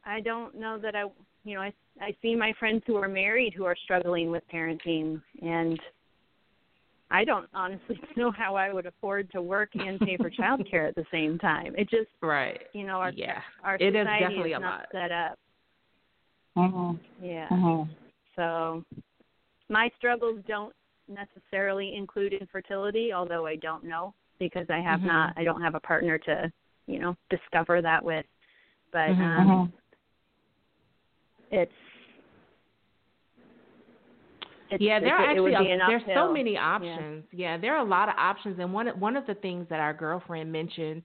[0.06, 1.04] i don't know that i
[1.44, 5.22] you know i i see my friends who are married who are struggling with parenting
[5.42, 5.80] and
[7.14, 10.96] I don't honestly know how I would afford to work and pay for childcare at
[10.96, 11.76] the same time.
[11.78, 12.62] It just right.
[12.72, 13.42] You know, our yeah.
[13.66, 14.88] our it society is definitely is a not lot.
[14.94, 15.40] set up.
[16.58, 17.26] Mm-hmm.
[17.26, 17.50] Yeah.
[17.50, 17.92] Mm-hmm.
[18.38, 18.86] So
[19.68, 20.74] my struggles don't
[21.08, 25.08] necessarily include infertility, although I don't know because I have mm-hmm.
[25.08, 26.52] not I don't have a partner to,
[26.88, 28.26] you know, discover that with.
[28.92, 29.22] But mm-hmm.
[29.22, 29.76] um mm-hmm.
[31.52, 31.72] it's
[34.72, 37.26] it's, yeah, there are actually a, there's so many options.
[37.32, 37.56] Yeah.
[37.56, 37.58] yeah.
[37.58, 40.50] there are a lot of options, and one one of the things that our girlfriend
[40.50, 41.04] mentioned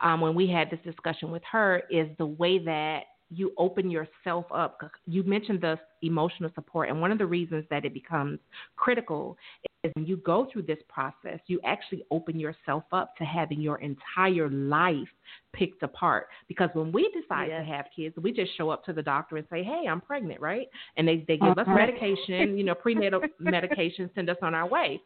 [0.00, 4.44] um, when we had this discussion with her is the way that you open yourself
[4.52, 4.78] up.
[5.06, 8.38] You mentioned the emotional support, and one of the reasons that it becomes
[8.76, 9.36] critical
[9.84, 13.78] is when you go through this process, you actually open yourself up to having your
[13.78, 15.08] entire life
[15.52, 16.26] picked apart.
[16.48, 17.62] Because when we decide yes.
[17.62, 20.40] to have kids, we just show up to the doctor and say, "Hey, I'm pregnant,"
[20.40, 20.66] right?
[20.96, 21.74] And they they give us uh-huh.
[21.74, 25.00] medication, you know, prenatal medication, send us on our way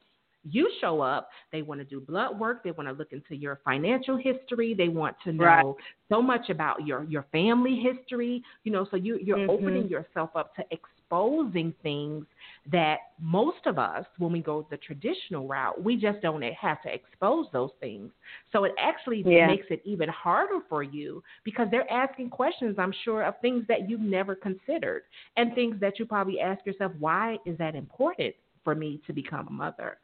[0.49, 3.61] you show up, they want to do blood work, they want to look into your
[3.65, 5.75] financial history, they want to know right.
[6.09, 9.51] so much about your your family history, you know, so you you're mm-hmm.
[9.51, 12.25] opening yourself up to exposing things
[12.71, 16.93] that most of us when we go the traditional route, we just don't have to
[16.93, 18.11] expose those things.
[18.53, 19.47] So it actually yeah.
[19.47, 23.89] makes it even harder for you because they're asking questions, I'm sure, of things that
[23.89, 25.03] you've never considered
[25.37, 29.47] and things that you probably ask yourself, why is that important for me to become
[29.49, 29.99] a mother?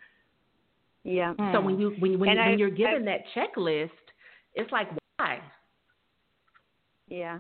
[1.05, 1.35] Yeah.
[1.53, 3.91] So when you when when, when I, you're given I, that checklist,
[4.55, 5.41] it's like why?
[7.09, 7.39] Yeah.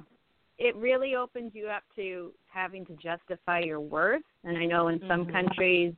[0.59, 4.23] It really opens you up to having to justify your worth.
[4.45, 5.33] And I know in some mm-hmm.
[5.33, 5.95] countries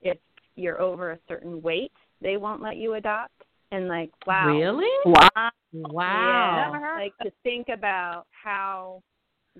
[0.00, 0.18] if
[0.56, 3.44] you're over a certain weight, they won't let you adopt.
[3.70, 4.48] And like, wow.
[4.48, 4.90] Really?
[5.04, 5.50] Wow.
[5.72, 6.72] Wow.
[6.74, 6.96] Yeah.
[7.00, 9.02] Like to think about how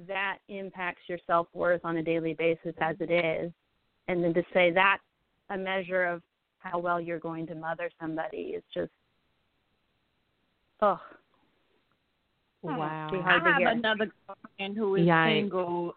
[0.08, 3.52] that impacts your self worth on a daily basis as it is.
[4.08, 5.02] And then to say that's
[5.50, 6.22] a measure of
[6.62, 8.54] how well you're going to mother somebody.
[8.56, 8.90] Is just
[10.80, 11.00] oh.
[12.62, 13.08] Wow.
[13.12, 13.68] I have hear.
[13.68, 15.40] another girlfriend who is Yikes.
[15.40, 15.94] single.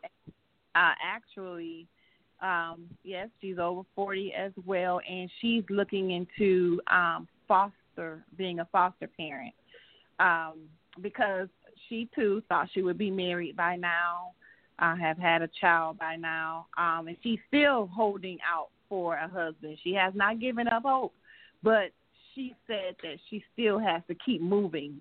[0.73, 1.87] Uh actually
[2.41, 8.67] um yes she's over 40 as well and she's looking into um foster being a
[8.71, 9.53] foster parent.
[10.19, 10.53] Um
[11.01, 11.47] because
[11.87, 14.31] she too thought she would be married by now.
[14.79, 16.65] Uh, have had a child by now.
[16.77, 19.77] Um and she's still holding out for a husband.
[19.83, 21.13] She has not given up hope,
[21.63, 21.91] but
[22.33, 24.99] she said that she still has to keep moving.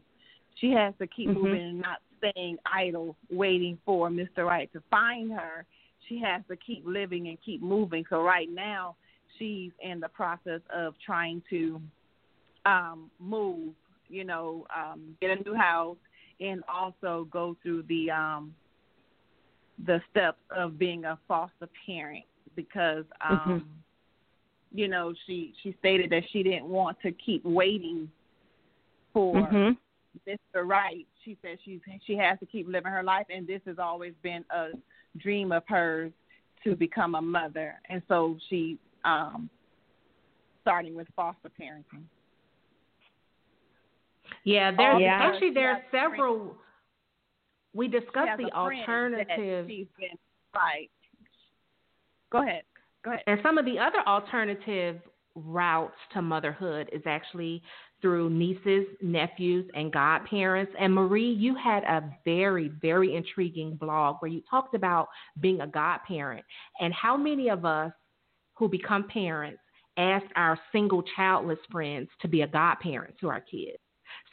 [0.60, 1.42] She has to keep mm-hmm.
[1.42, 4.46] moving and not staying idle, waiting for Mr.
[4.46, 5.66] Right to find her.
[6.08, 8.04] She has to keep living and keep moving.
[8.10, 8.96] So right now,
[9.38, 11.80] she's in the process of trying to
[12.66, 13.74] um, move.
[14.08, 15.96] You know, um, get a new house
[16.40, 18.54] and also go through the um,
[19.86, 22.24] the steps of being a foster parent
[22.56, 24.78] because um, mm-hmm.
[24.78, 28.10] you know she she stated that she didn't want to keep waiting
[29.12, 30.30] for mm-hmm.
[30.30, 30.66] Mr.
[30.66, 31.06] Right.
[31.24, 34.44] She said she's she has to keep living her life, and this has always been
[34.54, 34.68] a
[35.18, 36.12] dream of hers
[36.64, 39.50] to become a mother, and so she um,
[40.62, 42.04] starting with foster parenting.
[44.44, 45.18] Yeah, there's yeah.
[45.20, 46.56] actually there are several.
[47.74, 49.68] We discussed the alternative.
[50.54, 50.90] right.
[52.34, 52.62] Go ahead.
[53.04, 53.22] Go ahead.
[53.26, 55.00] And some of the other alternative
[55.36, 57.62] routes to motherhood is actually
[58.00, 60.72] through nieces, nephews, and godparents.
[60.78, 65.08] And Marie, you had a very, very intriguing blog where you talked about
[65.40, 66.44] being a godparent
[66.80, 67.92] and how many of us
[68.56, 69.60] who become parents
[69.96, 73.78] ask our single childless friends to be a godparent to our kids.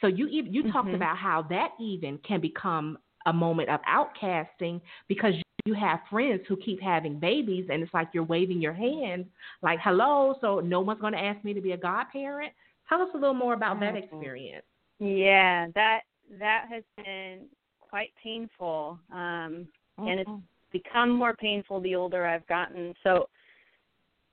[0.00, 0.96] So you you talked mm-hmm.
[0.96, 5.34] about how that even can become a moment of outcasting because
[5.64, 9.24] you have friends who keep having babies and it's like you're waving your hand
[9.62, 12.52] like hello so no one's going to ask me to be a godparent?
[12.88, 14.64] Tell us a little more about that experience.
[14.98, 16.00] Yeah that
[16.38, 17.46] that has been
[17.80, 20.08] quite painful um mm-hmm.
[20.08, 20.30] and it's
[20.72, 22.94] become more painful the older i've gotten.
[23.04, 23.28] So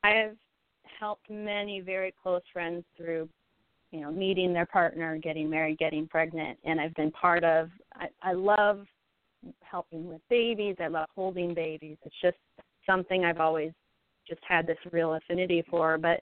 [0.04, 0.36] i have
[1.00, 3.30] helped many very close friends through
[3.92, 8.08] you know meeting their partner getting married getting pregnant and i've been part of i
[8.24, 8.86] i love
[9.62, 11.98] helping with babies i love holding babies.
[12.06, 12.38] It's just
[12.86, 13.72] something i've always
[14.28, 16.22] just had this real affinity for but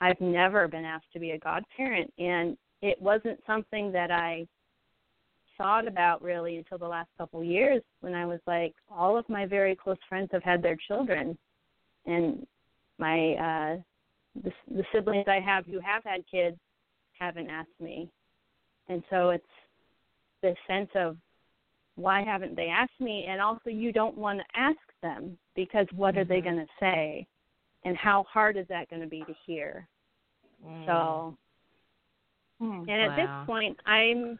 [0.00, 4.46] i've never been asked to be a godparent and it wasn't something that i
[5.58, 9.28] thought about really until the last couple of years when i was like all of
[9.28, 11.36] my very close friends have had their children.
[12.06, 12.46] And
[12.98, 13.76] my uh
[14.44, 16.56] the, the siblings I have who have had kids
[17.18, 18.08] haven't asked me,
[18.88, 19.44] and so it's
[20.42, 21.16] this sense of
[21.96, 26.12] why haven't they asked me, and also you don't want to ask them because what
[26.14, 26.20] mm-hmm.
[26.20, 26.56] are they mm-hmm.
[26.56, 27.26] going to say,
[27.84, 29.88] and how hard is that going to be to hear?
[30.66, 30.86] Mm.
[30.86, 31.36] So,
[32.62, 34.38] mm, and at this point, I'm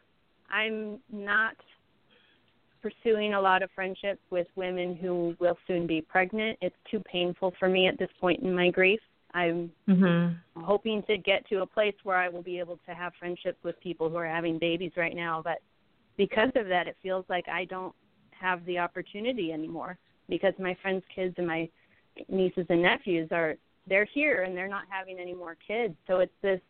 [0.50, 1.56] I'm not
[2.82, 6.58] pursuing a lot of friendships with women who will soon be pregnant.
[6.60, 9.00] It's too painful for me at this point in my grief.
[9.34, 10.60] I'm mm-hmm.
[10.60, 13.78] hoping to get to a place where I will be able to have friendships with
[13.80, 15.42] people who are having babies right now.
[15.44, 15.58] But
[16.16, 17.94] because of that, it feels like I don't
[18.38, 19.98] have the opportunity anymore
[20.28, 21.68] because my friends' kids and my
[22.28, 23.54] nieces and nephews are
[23.88, 25.94] they're here and they're not having any more kids.
[26.06, 26.60] So it's this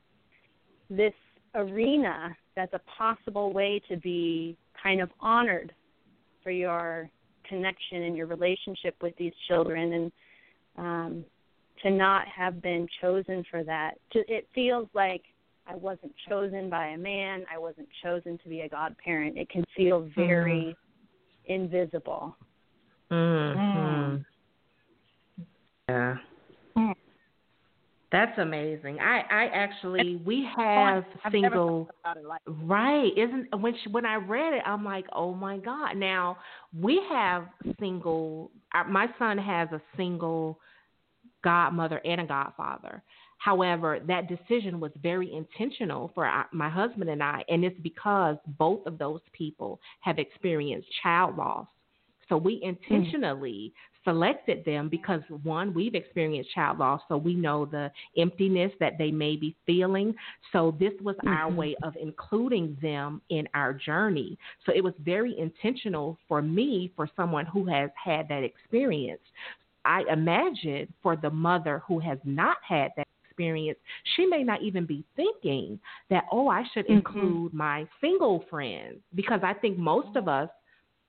[0.91, 1.15] this
[1.55, 5.73] arena that's a possible way to be kind of honored
[6.43, 7.11] for your
[7.49, 10.13] connection and your relationship with these children and
[10.77, 11.25] um
[11.83, 13.93] to not have been chosen for that.
[14.15, 15.23] It feels like
[15.69, 17.45] I wasn't chosen by a man.
[17.53, 19.37] I wasn't chosen to be a godparent.
[19.37, 20.77] It can feel very
[21.49, 21.55] mm.
[21.55, 22.37] invisible.
[23.11, 24.17] Mm-hmm.
[25.89, 26.17] Yeah.
[26.77, 26.95] Mm.
[28.13, 28.99] That's amazing.
[29.01, 34.55] I I actually we have I've single like right isn't when she, when I read
[34.55, 36.39] it I'm like oh my god now
[36.81, 37.47] we have
[37.81, 38.51] single
[38.89, 40.59] my son has a single
[41.43, 43.03] godmother and a godfather.
[43.39, 48.87] However, that decision was very intentional for my husband and I, and it's because both
[48.87, 51.67] of those people have experienced child loss.
[52.29, 54.11] So we intentionally mm-hmm.
[54.11, 59.11] selected them because one, we've experienced child loss, so we know the emptiness that they
[59.11, 60.15] may be feeling.
[60.53, 61.29] So this was mm-hmm.
[61.29, 64.37] our way of including them in our journey.
[64.65, 69.23] So it was very intentional for me, for someone who has had that experience.
[69.85, 73.06] I imagine for the mother who has not had that
[73.37, 73.79] experience,
[74.17, 75.79] she may not even be thinking
[76.11, 76.95] that, oh, I should mm-hmm.
[76.95, 79.01] include my single friends.
[79.15, 80.49] Because I think most of us,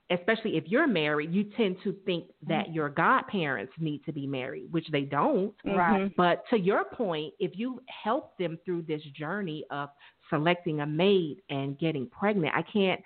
[0.10, 2.74] especially if you're married, you tend to think that mm-hmm.
[2.74, 5.54] your godparents need to be married, which they don't.
[5.66, 6.12] Right.
[6.16, 9.90] But to your point, if you help them through this journey of
[10.30, 13.02] selecting a mate and getting pregnant, I can't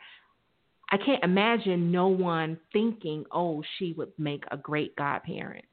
[0.93, 5.63] I can't imagine no one thinking, "Oh, she would make a great godparent."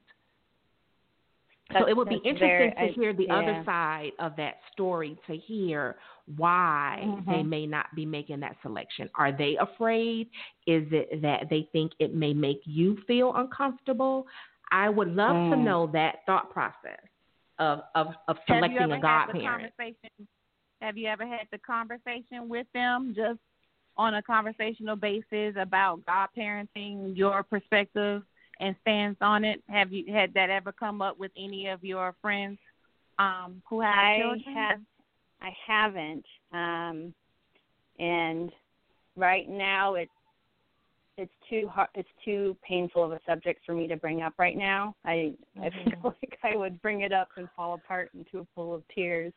[1.71, 3.37] That's, so it would be interesting very, to hear the yeah.
[3.37, 5.97] other side of that story to hear
[6.37, 7.31] why mm-hmm.
[7.31, 9.09] they may not be making that selection.
[9.15, 10.27] Are they afraid?
[10.67, 14.25] Is it that they think it may make you feel uncomfortable?
[14.71, 15.51] I would love mm.
[15.51, 16.99] to know that thought process
[17.59, 19.73] of of, of selecting a godparent.
[20.81, 23.13] Have you ever had the conversation with them?
[23.15, 23.39] Just
[23.97, 28.23] on a conversational basis about godparenting, your perspective
[28.59, 29.61] and stands on it?
[29.69, 32.57] Have you had that ever come up with any of your friends
[33.17, 34.55] um, who have I children?
[34.55, 34.79] have,
[35.41, 37.13] I haven't, um,
[37.99, 38.51] and
[39.15, 40.11] right now it's
[41.17, 44.55] it's too hard, it's too painful of a subject for me to bring up right
[44.55, 44.95] now.
[45.03, 45.89] I I Mm-hmm.
[45.89, 49.33] feel like I would bring it up and fall apart into a pool of tears.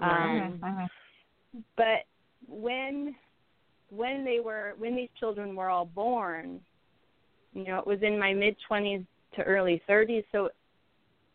[0.00, 0.88] Um, Mhm.
[1.76, 2.06] but
[2.48, 3.14] when
[3.90, 6.60] when they were when these children were all born
[7.52, 10.48] you know it was in my mid 20s to early 30s so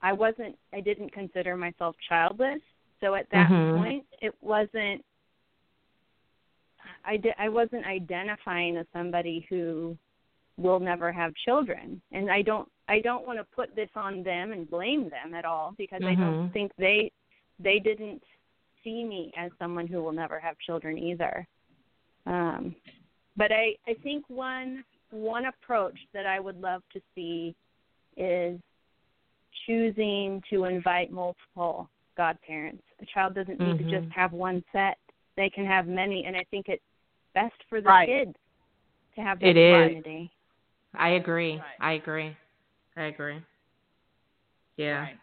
[0.02, 2.62] i wasn't i didn't consider myself childless
[3.00, 3.74] so at that Mhm.
[3.76, 5.04] point it wasn't
[7.06, 9.98] i di- i wasn't identifying as somebody who
[10.58, 14.52] will never have children and i don't i don't want to put this on them
[14.52, 16.54] and blame them at all because i don't Mhm.
[16.54, 17.12] think they
[17.60, 18.24] they didn't
[18.84, 21.46] see me as someone who will never have children either.
[22.26, 22.76] Um,
[23.36, 27.56] but I, I think one one approach that I would love to see
[28.16, 28.60] is
[29.66, 32.84] choosing to invite multiple godparents.
[33.02, 33.90] A child doesn't need to Mhm.
[33.90, 34.98] just have one set;
[35.36, 36.84] they can have many, and I think it's
[37.34, 38.08] best for the Right.
[38.08, 38.36] kid
[39.16, 39.90] to have that It is.
[39.94, 40.32] variety.
[40.94, 41.58] I agree.
[41.58, 41.76] Right.
[41.80, 42.36] I agree.
[42.96, 43.42] I agree.
[44.78, 45.02] Yeah.
[45.02, 45.20] Right.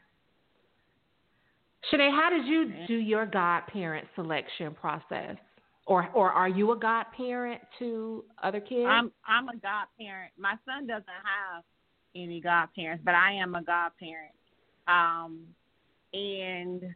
[1.91, 5.37] Shanae, how did you do your godparent selection process?
[5.87, 8.87] Or or are you a godparent to other kids?
[8.89, 10.33] I'm I'm a godparent.
[10.39, 11.63] My son doesn't have
[12.17, 14.33] any godparents, but I am a godparent.
[14.89, 15.41] Um,
[16.13, 16.95] and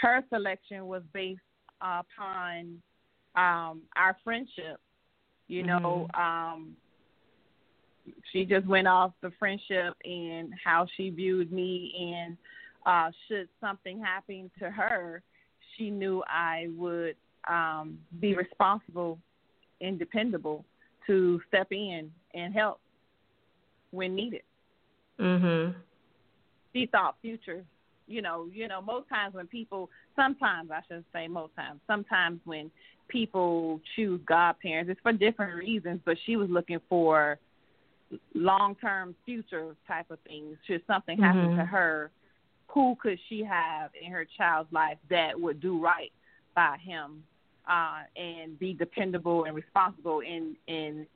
[0.00, 1.40] her selection was based
[1.80, 2.82] upon
[3.36, 4.78] um, our friendship.
[5.48, 6.76] You know, um,
[8.32, 12.36] she just went off the friendship and how she viewed me, and
[12.86, 15.22] uh, should something happen to her,
[15.76, 17.16] she knew I would
[17.48, 19.18] um, be responsible
[19.80, 20.64] and dependable
[21.06, 22.80] to step in and help
[23.90, 24.42] when needed.
[25.18, 25.74] mhm.
[26.72, 27.64] She thought future.
[28.06, 32.40] You know, you know, most times when people, sometimes I should say most times, sometimes
[32.44, 32.70] when
[33.08, 36.00] people choose godparents, it's for different reasons.
[36.04, 37.38] But she was looking for
[38.34, 40.58] long-term future type of things.
[40.66, 41.68] Should something happen to Mhm.
[41.68, 42.10] her,
[42.68, 46.12] who could she have in her child's life that would do right
[46.54, 47.24] by him
[47.68, 51.06] uh, and be dependable and responsible and in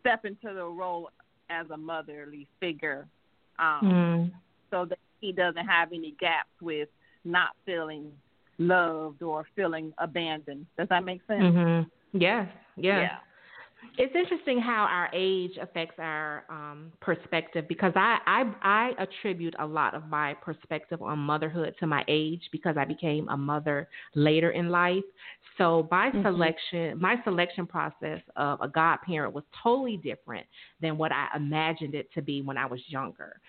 [0.00, 1.10] step into the role
[1.50, 3.06] as a motherly figure,
[3.58, 4.32] um, Mhm.
[4.70, 6.88] so that he doesn't have any gaps with
[7.24, 8.12] not feeling
[8.58, 10.66] loved or feeling abandoned.
[10.76, 11.54] Does that make sense?
[11.54, 11.90] Mhm.
[12.12, 12.48] Yes.
[12.76, 13.10] Yes.
[13.10, 13.18] Yeah.
[13.96, 19.66] It's interesting how our age affects our um, perspective because I, I I attribute a
[19.66, 24.50] lot of my perspective on motherhood to my age because I became a mother later
[24.50, 25.04] in life.
[25.58, 26.22] So my Mhm.
[26.22, 30.46] selection my selection process of a godparent was totally different
[30.80, 33.40] than what I imagined it to be when I was younger.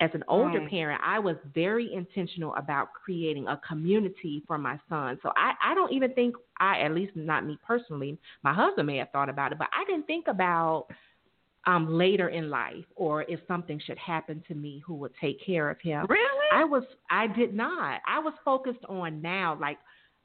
[0.00, 0.70] As an older Right.
[0.70, 5.18] parent, I was very intentional about creating a community for my son.
[5.22, 8.98] So I, I don't even think I, at least not me personally, my husband may
[8.98, 10.86] have thought about it, but I didn't think about
[11.66, 15.68] um, later in life or if something should happen to me, who would take care
[15.68, 16.06] of him.
[16.08, 16.46] Really?
[16.52, 18.00] I was I did not.
[18.06, 19.78] I was focused on now like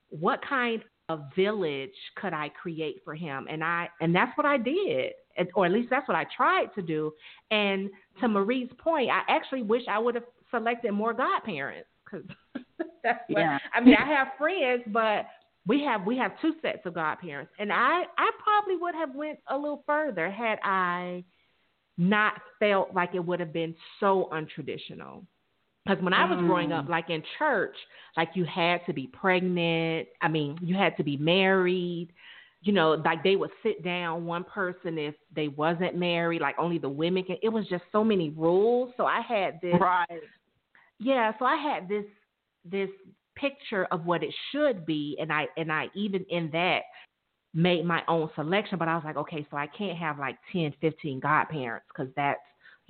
[0.09, 4.57] what kind of village could I create for him and I and that's what I
[4.57, 5.13] did.
[5.55, 7.13] Or at least that's what I tried to do.
[7.49, 12.23] And to Marie's point, I actually wish I would have selected more godparents cuz
[13.03, 13.57] that's what Yeah.
[13.73, 15.27] I mean, I have friends but
[15.65, 19.39] we have we have two sets of godparents and I I probably would have went
[19.47, 21.23] a little further had I
[21.97, 25.23] not felt like it would have been so untraditional.
[25.85, 26.89] Because when I was growing up, mm.
[26.89, 27.75] like in church,
[28.15, 30.07] like you had to be pregnant.
[30.21, 32.09] I mean, you had to be married.
[32.63, 36.41] You know, like they would sit down one person if they wasn't married.
[36.41, 37.37] Like only the women can.
[37.41, 38.93] It was just so many rules.
[38.97, 39.79] So I had this.
[39.79, 40.21] Right.
[40.99, 42.05] Yeah, so I had this
[42.63, 42.89] this
[43.35, 46.81] picture of what it should be, and I and I even in that
[47.53, 48.77] made my own selection.
[48.77, 52.39] But I was like, okay, so I can't have like 10, 15 godparents because that's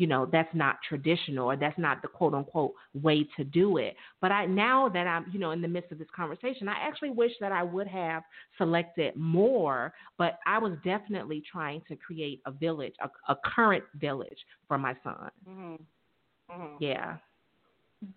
[0.01, 3.95] you know that's not traditional or that's not the quote unquote way to do it.
[4.19, 7.11] But I now that I'm you know in the midst of this conversation, I actually
[7.11, 8.23] wish that I would have
[8.57, 9.93] selected more.
[10.17, 14.95] But I was definitely trying to create a village, a, a current village for my
[15.03, 15.29] son.
[15.47, 17.17] hmm Yeah.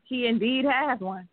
[0.05, 1.29] He indeed has one.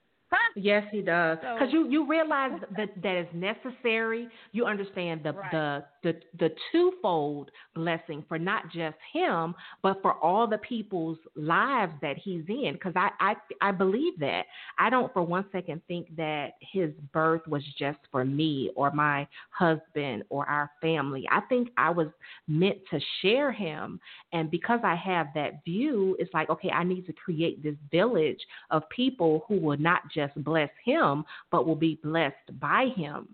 [0.56, 1.38] Yes, he does.
[1.40, 4.28] Because So- you you realize that that is necessary.
[4.52, 5.52] You understand the Right.
[5.52, 11.94] the the the twofold blessing for not just him, but for all the people's lives
[12.02, 12.74] that he's in.
[12.74, 14.46] Because I I I believe that.
[14.78, 19.28] I don't for one second think that his birth was just for me or my
[19.52, 21.26] husband or our family.
[21.32, 22.08] I think I was
[22.48, 24.00] meant to share him,
[24.34, 28.46] and because I have that view, it's like okay, I need to create this village
[28.70, 33.28] of people who will not just bless him, but will be blessed by him.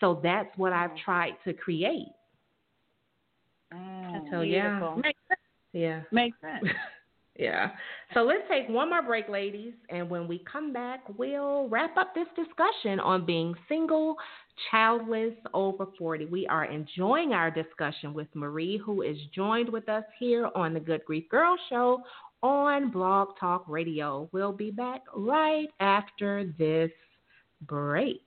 [0.00, 0.98] So that's what I've Mm.
[1.04, 2.08] tried to create.
[3.72, 4.30] Mm.
[4.30, 4.96] So yeah, Beautiful.
[4.96, 5.40] Makes sense.
[5.72, 6.64] yeah, Makes sense.
[7.38, 7.70] yeah.
[8.14, 12.14] So let's take one more break, ladies, and when we come back, we'll wrap up
[12.14, 14.16] this discussion on being single,
[14.70, 16.26] childless, over 40.
[16.26, 20.80] We are enjoying our discussion with Marie, who is joined with us here on the
[20.80, 22.02] Good Grief Girl Show
[22.42, 24.28] on Blog Talk Radio.
[24.32, 26.90] We'll be back right after this
[27.62, 28.22] break.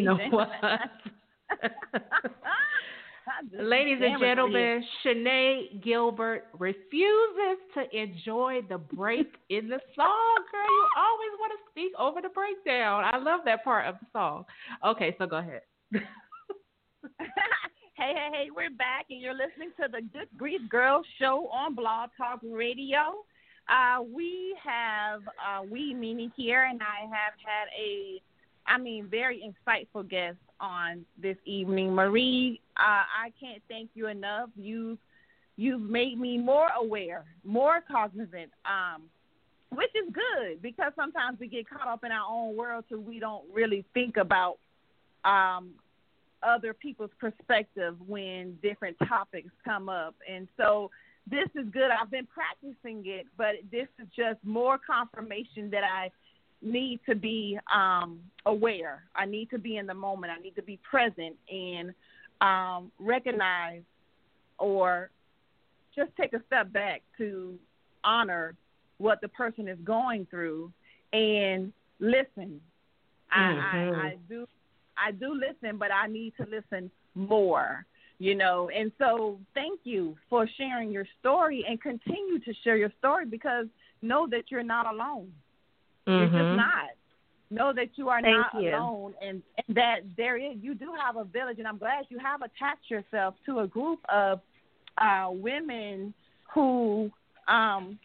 [0.00, 0.50] You know what?
[3.52, 10.34] Ladies and gentlemen, Shanae Gilbert refuses to enjoy the break in the song.
[10.50, 13.04] Girl, you always want to speak over the breakdown.
[13.04, 14.44] I love that part of the song.
[14.84, 15.62] Okay, so go ahead.
[15.92, 16.02] hey,
[17.94, 22.10] hey, hey, we're back, and you're listening to the Good Grief Girl Show on Blog
[22.16, 23.24] Talk Radio.
[23.68, 28.20] Uh, we have, uh, we, meaning here, and I have had a,
[28.70, 31.92] I mean, very insightful guest on this evening.
[31.92, 34.48] Marie, uh, I can't thank you enough.
[34.56, 34.98] You've,
[35.56, 39.02] you've made me more aware, more cognizant, um,
[39.70, 43.18] which is good because sometimes we get caught up in our own world so we
[43.18, 44.58] don't really think about
[45.24, 45.70] um,
[46.44, 50.14] other people's perspective when different topics come up.
[50.30, 50.92] And so
[51.28, 51.90] this is good.
[51.90, 56.10] I've been practicing it, but this is just more confirmation that I
[56.62, 59.04] need to be um, aware.
[59.14, 60.32] I need to be in the moment.
[60.36, 61.94] I need to be present and
[62.40, 63.82] um, recognize
[64.58, 65.10] or
[65.94, 67.58] just take a step back to
[68.04, 68.54] honor
[68.98, 70.70] what the person is going through
[71.12, 72.60] and listen.
[73.36, 73.60] Mhm.
[73.60, 74.46] I, I, I do
[74.96, 77.86] I do listen, but I need to listen more,
[78.18, 78.68] you know.
[78.68, 83.66] And so, thank you for sharing your story and continue to share your story because
[84.02, 85.32] know that you're not alone.
[86.18, 86.32] You're Mhm.
[86.32, 86.90] just not.
[87.50, 88.70] Know that you are Thank not you.
[88.70, 90.56] alone, and, and that there is.
[90.60, 93.98] You do have a village, and I'm glad you have attached yourself to a group
[94.08, 94.40] of
[94.98, 96.14] uh, women
[96.54, 97.10] who
[97.48, 97.98] um,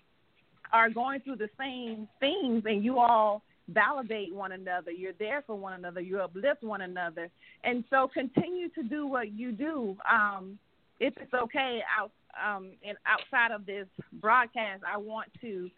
[0.74, 4.92] are going through the same things, and you all validate one another.
[4.92, 6.02] You're there for one another.
[6.02, 7.30] You uplift one another,
[7.64, 9.96] and so continue to do what you do.
[10.12, 10.58] Um,
[11.00, 12.12] if it's okay, out
[12.44, 15.70] um, and outside of this broadcast, I want to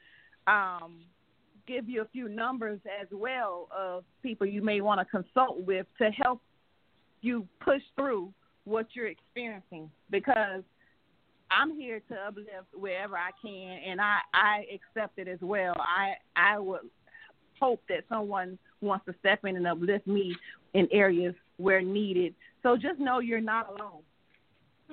[0.47, 1.01] um,
[1.67, 5.85] give you a few numbers as well of people you may want to consult with
[5.97, 6.41] to help
[7.21, 8.31] you push through
[8.63, 10.63] what you're experiencing because
[11.51, 15.75] I'm here to uplift wherever I can and I I accept it as well.
[15.79, 16.81] I I would
[17.59, 20.35] hope that someone wants to step in and uplift me
[20.73, 22.35] in areas where needed.
[22.63, 24.03] So just know you're not alone.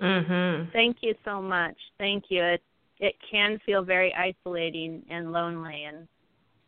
[0.00, 0.72] Mhm.
[0.72, 1.76] Thank you so much.
[1.98, 2.42] Thank you.
[2.42, 2.62] It
[3.00, 6.06] it can feel very isolating and lonely and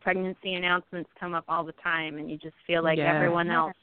[0.06, 3.12] pregnancy announcements come up all the time and you just feel like Yeah.
[3.12, 3.76] everyone else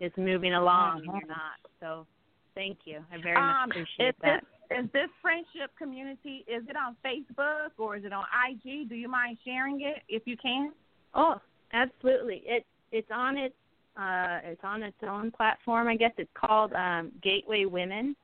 [0.00, 1.20] is moving along and Mhm.
[1.20, 1.58] you're not.
[1.80, 2.06] So
[2.54, 3.04] thank you.
[3.12, 4.40] I very much Um, appreciate is that.
[4.40, 6.44] this is this friendship community?
[6.48, 8.86] Is it on Facebook or is it on IG?
[8.86, 10.72] Do you mind sharing it if you can?
[11.12, 11.38] Oh,
[11.72, 12.38] absolutely.
[12.48, 13.54] It it's on its
[13.98, 16.14] uh it's on its own platform, I guess.
[16.16, 18.16] It's called um Gateway Women.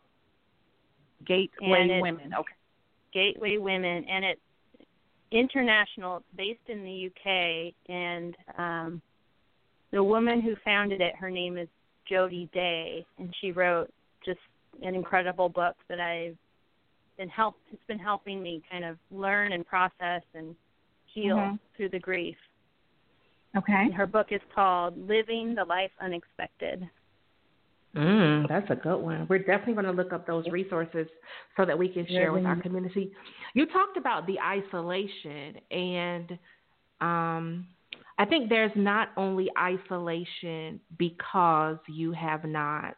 [1.24, 2.32] Gateway Women.
[2.34, 2.54] Okay.
[3.12, 4.40] Gateway Women, and it's
[5.32, 6.18] international.
[6.18, 9.02] It's based in the UK, and um,
[9.90, 11.68] the woman who founded it, her name is
[12.08, 13.90] Jody Day, and she wrote
[14.24, 14.40] just
[14.82, 16.36] an incredible book that I've
[17.16, 17.56] been help.
[17.72, 20.54] It's been helping me kind of learn and process and
[21.06, 21.58] heal Mhm.
[21.76, 22.38] through the grief.
[23.54, 23.84] Okay.
[23.84, 26.88] And her book is called Living the Life Unexpected.
[27.96, 29.26] Mm, that's a good one.
[29.28, 31.06] We're definitely going to look up those resources
[31.56, 33.12] so that we can share with our community.
[33.54, 36.38] You talked about the isolation, and
[37.02, 37.66] um,
[38.18, 42.96] I think there's not only isolation because you have not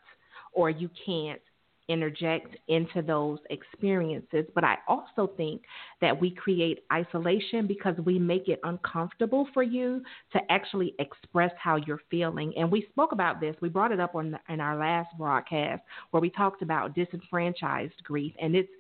[0.53, 1.41] or you can't
[1.89, 5.63] interject into those experiences, but I also think
[6.01, 11.77] that we create isolation because we make it uncomfortable for you to actually express how
[11.77, 12.53] you're feeling.
[12.57, 13.55] And we spoke about this.
[13.61, 18.03] We brought it up on the, in our last broadcast where we talked about disenfranchised
[18.03, 18.71] grief, and it's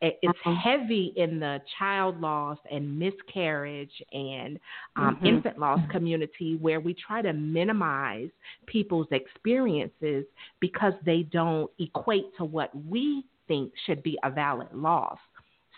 [0.00, 4.58] it- it's heavy in the child loss and miscarriage and
[4.96, 5.26] um, Mhm.
[5.26, 8.30] infant loss community where we try to minimize
[8.66, 10.24] people's experiences
[10.60, 15.18] because they don't equate to what we think should be a valid loss.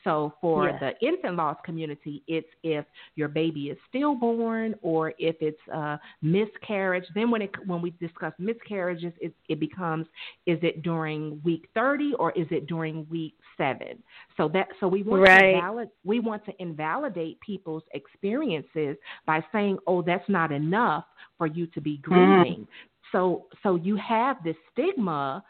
[0.04, 0.80] So for Yes.
[0.80, 2.84] the infant loss community, it's if
[3.14, 7.06] your baby is stillborn or if it's a miscarriage.
[7.14, 10.06] Then when it when we discuss miscarriages, it, it becomes
[10.46, 14.02] is it during week 30 or is it during week seven?
[14.36, 15.52] So that so we want Right.
[15.52, 18.96] to valid, we want to invalidate people's experiences
[19.26, 21.04] by saying, oh, that's not enough
[21.38, 22.12] for you to be mm-hmm.
[22.12, 22.68] grieving.
[23.12, 25.44] So so you have this stigma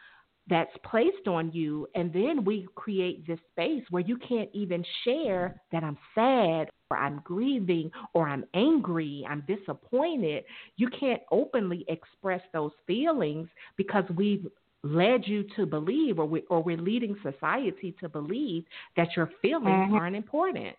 [0.53, 5.59] that's placed on you and then we create this space where you can't even share
[5.73, 10.45] that I'm sad or I'm grieving or I'm angry, I'm disappointed.
[10.77, 13.49] You can't openly express those feelings
[13.79, 14.47] because we've
[14.83, 18.65] led you to believe or we or we're leading society to believe
[18.99, 19.99] that your feelings Mhm.
[19.99, 20.77] aren't important.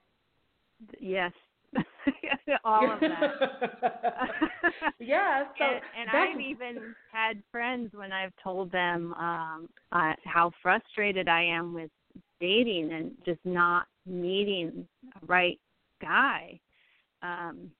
[0.99, 1.33] Yes.
[2.63, 3.33] All of that.
[4.99, 10.51] yeah, so and, and I've even had friends when I've told them um uh, how
[10.61, 11.89] frustrated I am with
[12.39, 14.87] dating and just not meeting
[15.21, 15.59] a right
[16.01, 16.59] guy.
[17.21, 17.71] Um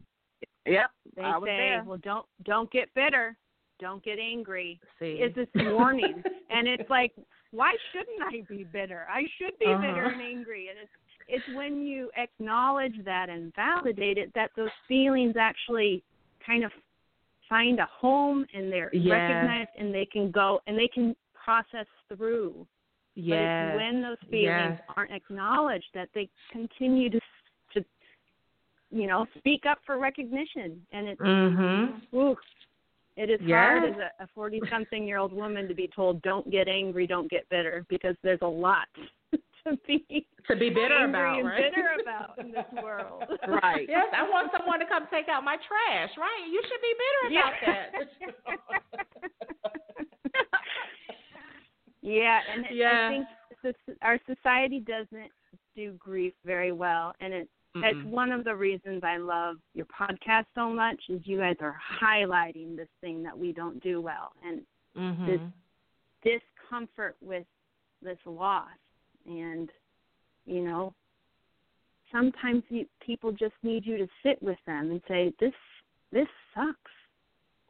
[0.66, 0.92] Yep.
[1.16, 1.84] they I say, there.
[1.86, 3.36] "Well, don't don't get bitter,
[3.80, 5.18] don't get angry." see.
[5.20, 7.12] It's this warning, and it's like,
[7.52, 9.06] why shouldn't I be bitter?
[9.10, 10.10] I should be bitter Uh-huh.
[10.14, 10.92] and angry, and it's
[11.28, 16.04] it's when you acknowledge that and validate it that those feelings actually
[16.46, 16.72] kind of
[17.50, 19.10] find a home and they're Yes.
[19.30, 22.66] recognized and they can go and they can process through.
[23.16, 23.62] But yes.
[23.62, 24.82] it's when those feelings Yes.
[24.96, 27.20] aren't acknowledged that they continue to
[27.74, 27.86] to
[28.92, 32.02] you know speak up for recognition, and it's Mhm.
[32.14, 32.38] ooh,
[33.16, 33.96] it is hard Yes.
[33.96, 37.48] as a forty something year old woman to be told don't get angry, don't get
[37.50, 38.88] bitter because there's a lot
[39.68, 41.72] to be To be bitter about, right?
[41.72, 43.24] bitter about in this world.
[43.48, 43.88] Right.
[43.88, 46.48] Yes, I want someone to come take out my trash, right?
[46.52, 47.92] You should be bitter about that.
[52.02, 53.08] yeah, and Yeah.
[53.08, 53.28] I think
[53.64, 55.32] this, our society doesn't
[55.76, 58.12] do grief very well, and it it's Mm-mm.
[58.12, 62.76] one of the reasons I love your podcast so much is you guys are highlighting
[62.78, 64.62] this thing that we don't do well and
[64.96, 65.26] Mhm.
[65.26, 65.42] this
[66.24, 67.48] discomfort with
[68.04, 68.70] this loss
[69.26, 69.70] and
[70.46, 70.94] you know
[72.12, 75.54] sometimes you, people just need you to sit with them and say this
[76.12, 76.92] this sucks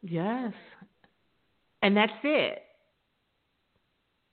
[0.04, 0.52] Yes.
[1.82, 2.62] And that's it.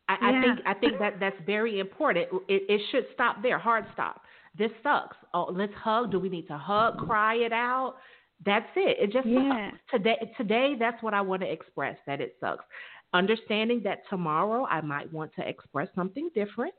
[0.09, 2.27] I, I think I think that that's very important.
[2.49, 3.57] It, it should stop there.
[3.57, 4.21] Hard stop.
[4.57, 5.15] This sucks.
[5.33, 6.11] Oh, let's hug.
[6.11, 6.97] Do we need to hug?
[6.97, 7.95] Cry it out?
[8.45, 8.97] That's it.
[8.99, 9.69] It just yeah.
[9.71, 9.81] sucks.
[9.91, 10.33] today.
[10.37, 11.95] Today, that's what I want to express.
[12.07, 12.65] That it sucks.
[13.13, 16.73] Understanding that tomorrow I might want to express something different,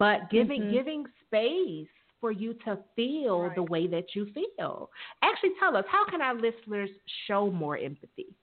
[0.00, 0.70] but giving Mhm.
[0.72, 1.88] giving space
[2.20, 3.54] for you to feel Right.
[3.54, 4.90] the way that you feel.
[5.22, 6.90] Actually, tell us how can our listeners
[7.26, 8.34] show more empathy?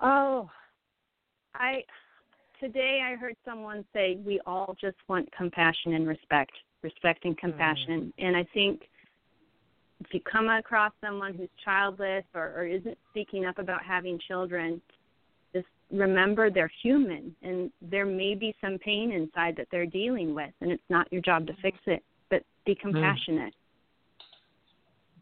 [0.00, 0.50] Oh,
[1.54, 1.84] I
[2.58, 6.52] today I heard someone say we all just want compassion and respect,
[6.82, 8.88] respect and compassion, and I think
[10.00, 14.80] if you come across someone who's childless or, or isn't speaking up about having children,
[15.90, 20.70] remember they're human and there may be some pain inside that they're dealing with, and
[20.70, 22.80] it's not your job to fix it, but be mm.
[22.80, 23.54] compassionate.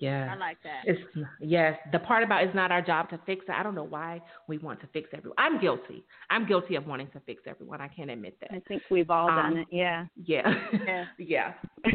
[0.01, 0.33] Yeah.
[0.33, 0.83] I like that.
[0.85, 1.01] It's
[1.41, 1.79] yes.
[1.93, 3.53] The part about it's not our job to fix it.
[3.53, 5.37] I don't know why we want to fix everyone.
[5.39, 6.05] I'm guilty.
[6.31, 7.81] I'm guilty of wanting to fix everyone.
[7.81, 8.51] I can't admit that.
[8.53, 9.67] I think we've all done Um, it.
[9.71, 10.07] Yeah.
[10.25, 10.55] Yeah.
[10.87, 11.05] Yeah.
[11.19, 11.53] yeah.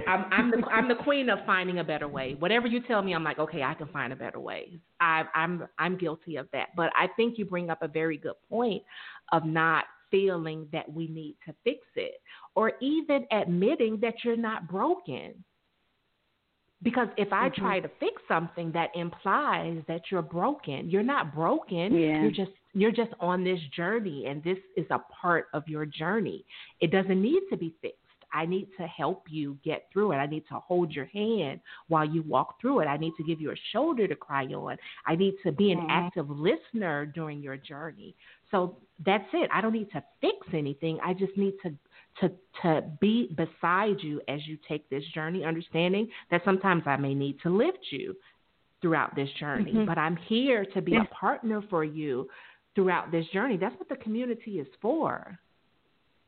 [0.08, 2.36] I'm I'm the I'm the queen of finding a better way.
[2.40, 4.80] Whatever you tell me, I'm like, okay, I can find a better way.
[5.00, 6.70] I I'm I'm guilty of that.
[6.76, 8.84] But I think you bring up a very good point
[9.32, 12.22] of not feeling that we need to fix it
[12.56, 15.44] or even admitting that you're not broken.
[16.84, 17.56] Because if I Mhm.
[17.56, 21.96] try to fix something that implies that you're broken, you're not broken.
[21.96, 22.22] Yeah.
[22.22, 26.44] You're just you're just on this journey and this is a part of your journey.
[26.80, 28.00] It doesn't need to be fixed.
[28.32, 30.16] I need to help you get through it.
[30.16, 32.88] I need to hold your hand while you walk through it.
[32.88, 34.78] I need to give you a shoulder to cry on.
[35.06, 35.88] I need to be an Mhm.
[35.92, 38.16] active listener during your journey.
[38.50, 38.76] So
[39.06, 39.52] that's it.
[39.54, 41.00] I don't need to fix anything.
[41.02, 41.76] I just need to
[42.22, 47.14] to to be beside you as you take this journey, understanding that sometimes I may
[47.14, 48.16] need to lift you
[48.82, 49.86] throughout this journey, Mhm.
[49.86, 51.04] but I'm here to be Yeah.
[51.04, 52.30] a partner for you
[52.76, 53.58] throughout this journey.
[53.58, 55.40] That's what the community is for.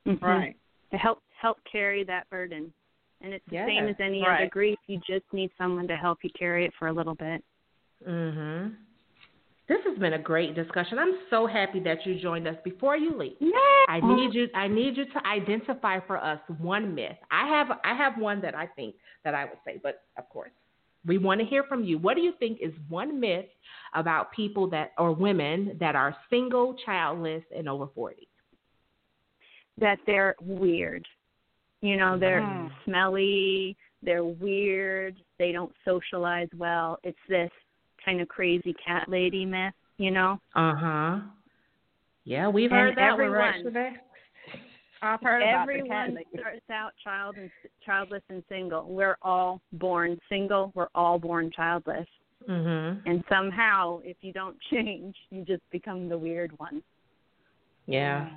[0.05, 0.21] Mhm.
[0.21, 0.55] Right.
[0.91, 2.71] to help help carry that burden.
[3.21, 4.77] And it's the same as any other grief.
[4.87, 7.43] You just need someone to help you carry it for a little bit.
[8.07, 8.75] Mhm.
[9.67, 10.99] This has been a great discussion.
[10.99, 12.55] I'm so happy that you joined us.
[12.63, 13.35] Before you leave.
[13.87, 17.17] I need you I need you to identify for us one myth.
[17.31, 20.51] I have I have one that I think that I would say, but of course,
[21.05, 21.97] we want to hear from you.
[21.97, 23.45] What do you think is one myth
[23.95, 28.27] about people that or women that are single, childless, and over 40?
[29.79, 31.07] That they're weird.
[31.81, 32.71] You know, they're Mm.
[32.85, 36.99] smelly, they're weird, they don't socialize well.
[37.03, 37.51] It's this
[38.05, 40.39] kind of crazy cat lady myth, you know?
[40.55, 41.19] Uh-huh.
[42.23, 43.91] Yeah, we've And heard that one right everyone- today.
[45.01, 46.27] I've heard about the cat Everyone lady.
[46.39, 47.51] starts out child and
[47.85, 48.85] childless and single.
[48.87, 52.07] We're all born single, we're all born childless.
[52.49, 53.07] Mm-hmm.
[53.07, 56.81] And somehow, if you don't change, you just become the weird one.
[57.87, 58.29] Yeah.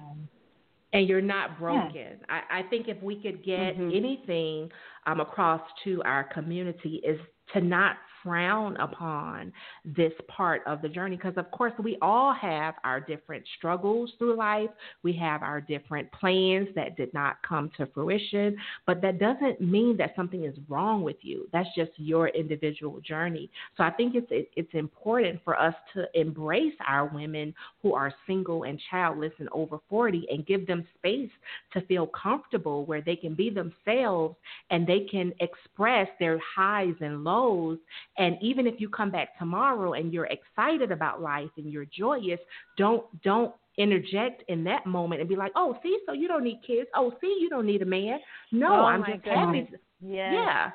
[0.94, 2.18] and you're not broken.
[2.30, 3.94] I, I think if we could get Mhm.
[3.94, 4.70] anything
[5.08, 7.18] um, across to our community is
[7.54, 9.52] to not frown upon
[9.84, 11.16] this part of the journey.
[11.16, 14.70] Because of course we all have our different struggles through life.
[15.02, 18.56] We have our different plans that did not come to fruition.
[18.86, 21.48] But that doesn't mean that something is wrong with you.
[21.52, 23.50] That's just your individual journey.
[23.76, 28.12] So i think it's it, it's important for us to embrace our women who are
[28.26, 31.30] single and childless and over 40 and give them space
[31.72, 34.36] to feel comfortable where they can be themselves
[34.70, 37.78] and they can express their highs and lows
[38.16, 42.40] and even if you come back tomorrow and you're excited about life and you're joyous,
[42.76, 46.60] don't don't interject in that moment and be like, "Oh, see, so you don't need
[46.66, 46.88] kids.
[46.94, 48.18] Oh, see, you don't need a man."
[48.50, 49.60] No, Oh, I'm just happy.
[49.60, 49.80] goodness.
[50.00, 50.32] Yes.
[50.34, 50.70] Yeah,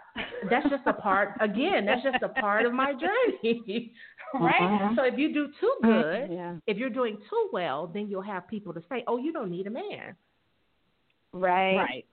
[0.49, 1.33] that's just a part.
[1.39, 3.93] Again, that's just a part of my journey,
[4.33, 4.61] right?
[4.61, 4.95] Mhm.
[4.95, 6.55] So if you do too good, Yeah.
[6.67, 9.67] if you're doing too well, then you'll have people to say, "Oh, you don't need
[9.67, 10.15] a man."
[11.33, 11.75] Right.
[11.77, 12.05] Right.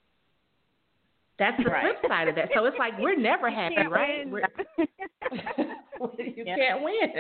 [1.41, 1.97] That's the Right.
[1.99, 2.51] flip side of that.
[2.55, 4.27] So it's like we're never happy, Can't right?
[6.19, 6.57] You Yep.
[6.59, 7.11] can't win.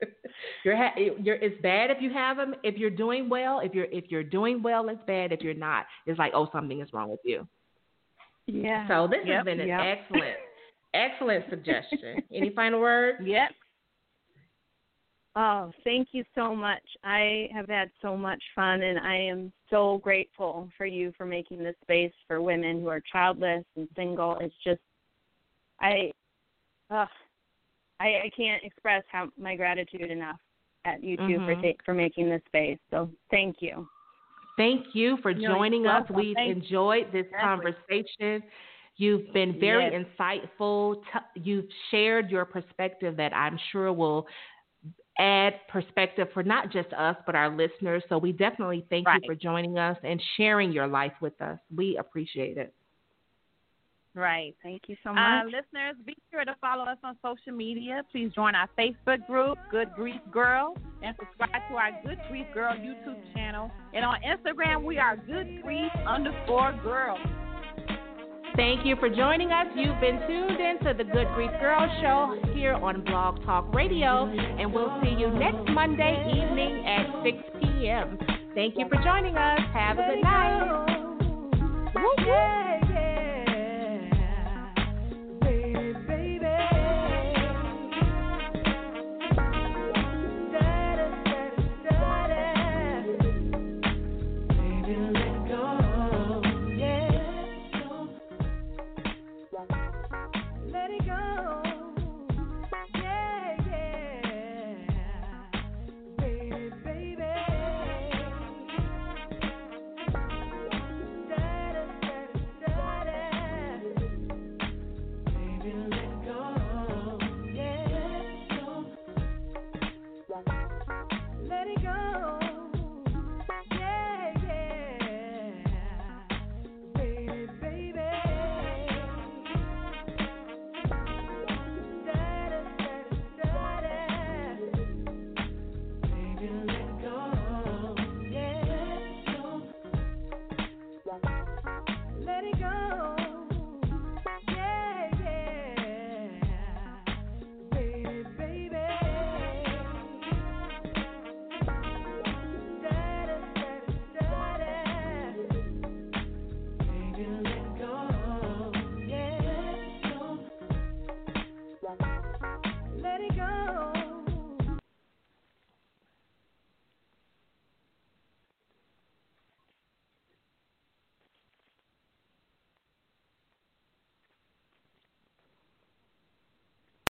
[0.64, 2.54] you're ha- you're it's bad if you have them.
[2.62, 5.32] If you're doing well, if you're if you're doing well, it's bad.
[5.32, 7.46] If you're not, it's like oh something is wrong with you.
[8.46, 8.86] yeah.
[8.88, 9.80] So this has been an yep.
[9.80, 10.36] excellent
[10.94, 12.22] excellent suggestion.
[12.34, 13.18] Any final words?
[13.22, 13.50] Yep.
[15.40, 16.82] Oh, thank you so much.
[17.04, 21.62] I have had so much fun, and I am so grateful for you for making
[21.62, 24.36] this space for women who are childless and single.
[24.40, 24.80] It's just,
[25.78, 26.10] I,
[26.90, 27.06] uh,
[28.00, 30.40] I, I can't express how my gratitude enough
[30.84, 31.62] at you 2 for Mhm.
[31.62, 32.78] ta- for making this space.
[32.90, 33.88] So thank you.
[34.56, 36.00] Thank you for You're joining us.
[36.00, 36.16] welcome.
[36.16, 36.54] We've Thank you.
[36.54, 37.72] enjoyed this Exactly.
[37.72, 38.42] conversation.
[38.96, 40.04] You've been very Yes.
[40.18, 41.00] insightful.
[41.12, 44.26] T- you've shared your perspective that I'm sure will
[45.18, 48.02] add perspective for not just us, but our listeners.
[48.08, 49.20] So we definitely thank Right.
[49.22, 51.58] you for joining us and sharing your life with us.
[51.74, 52.72] We appreciate it.
[54.14, 54.56] Right.
[54.62, 55.52] Thank you so Uh, much.
[55.52, 58.04] listeners, be sure to follow us on social media.
[58.10, 62.72] Please join our Facebook group, Good Grief Girl, and subscribe to our Good Grief Girl
[62.74, 63.70] YouTube channel.
[63.94, 67.18] And on Instagram, we are Good Grief underscore Girl.
[68.58, 69.68] Thank you for joining us.
[69.76, 74.26] You've been tuned in to the Good Grief Girl Show here on Blog Talk Radio,
[74.26, 78.18] and we'll see you next Monday evening at 6 p.m.
[78.56, 79.60] Thank you for joining us.
[79.72, 80.88] Have a good night.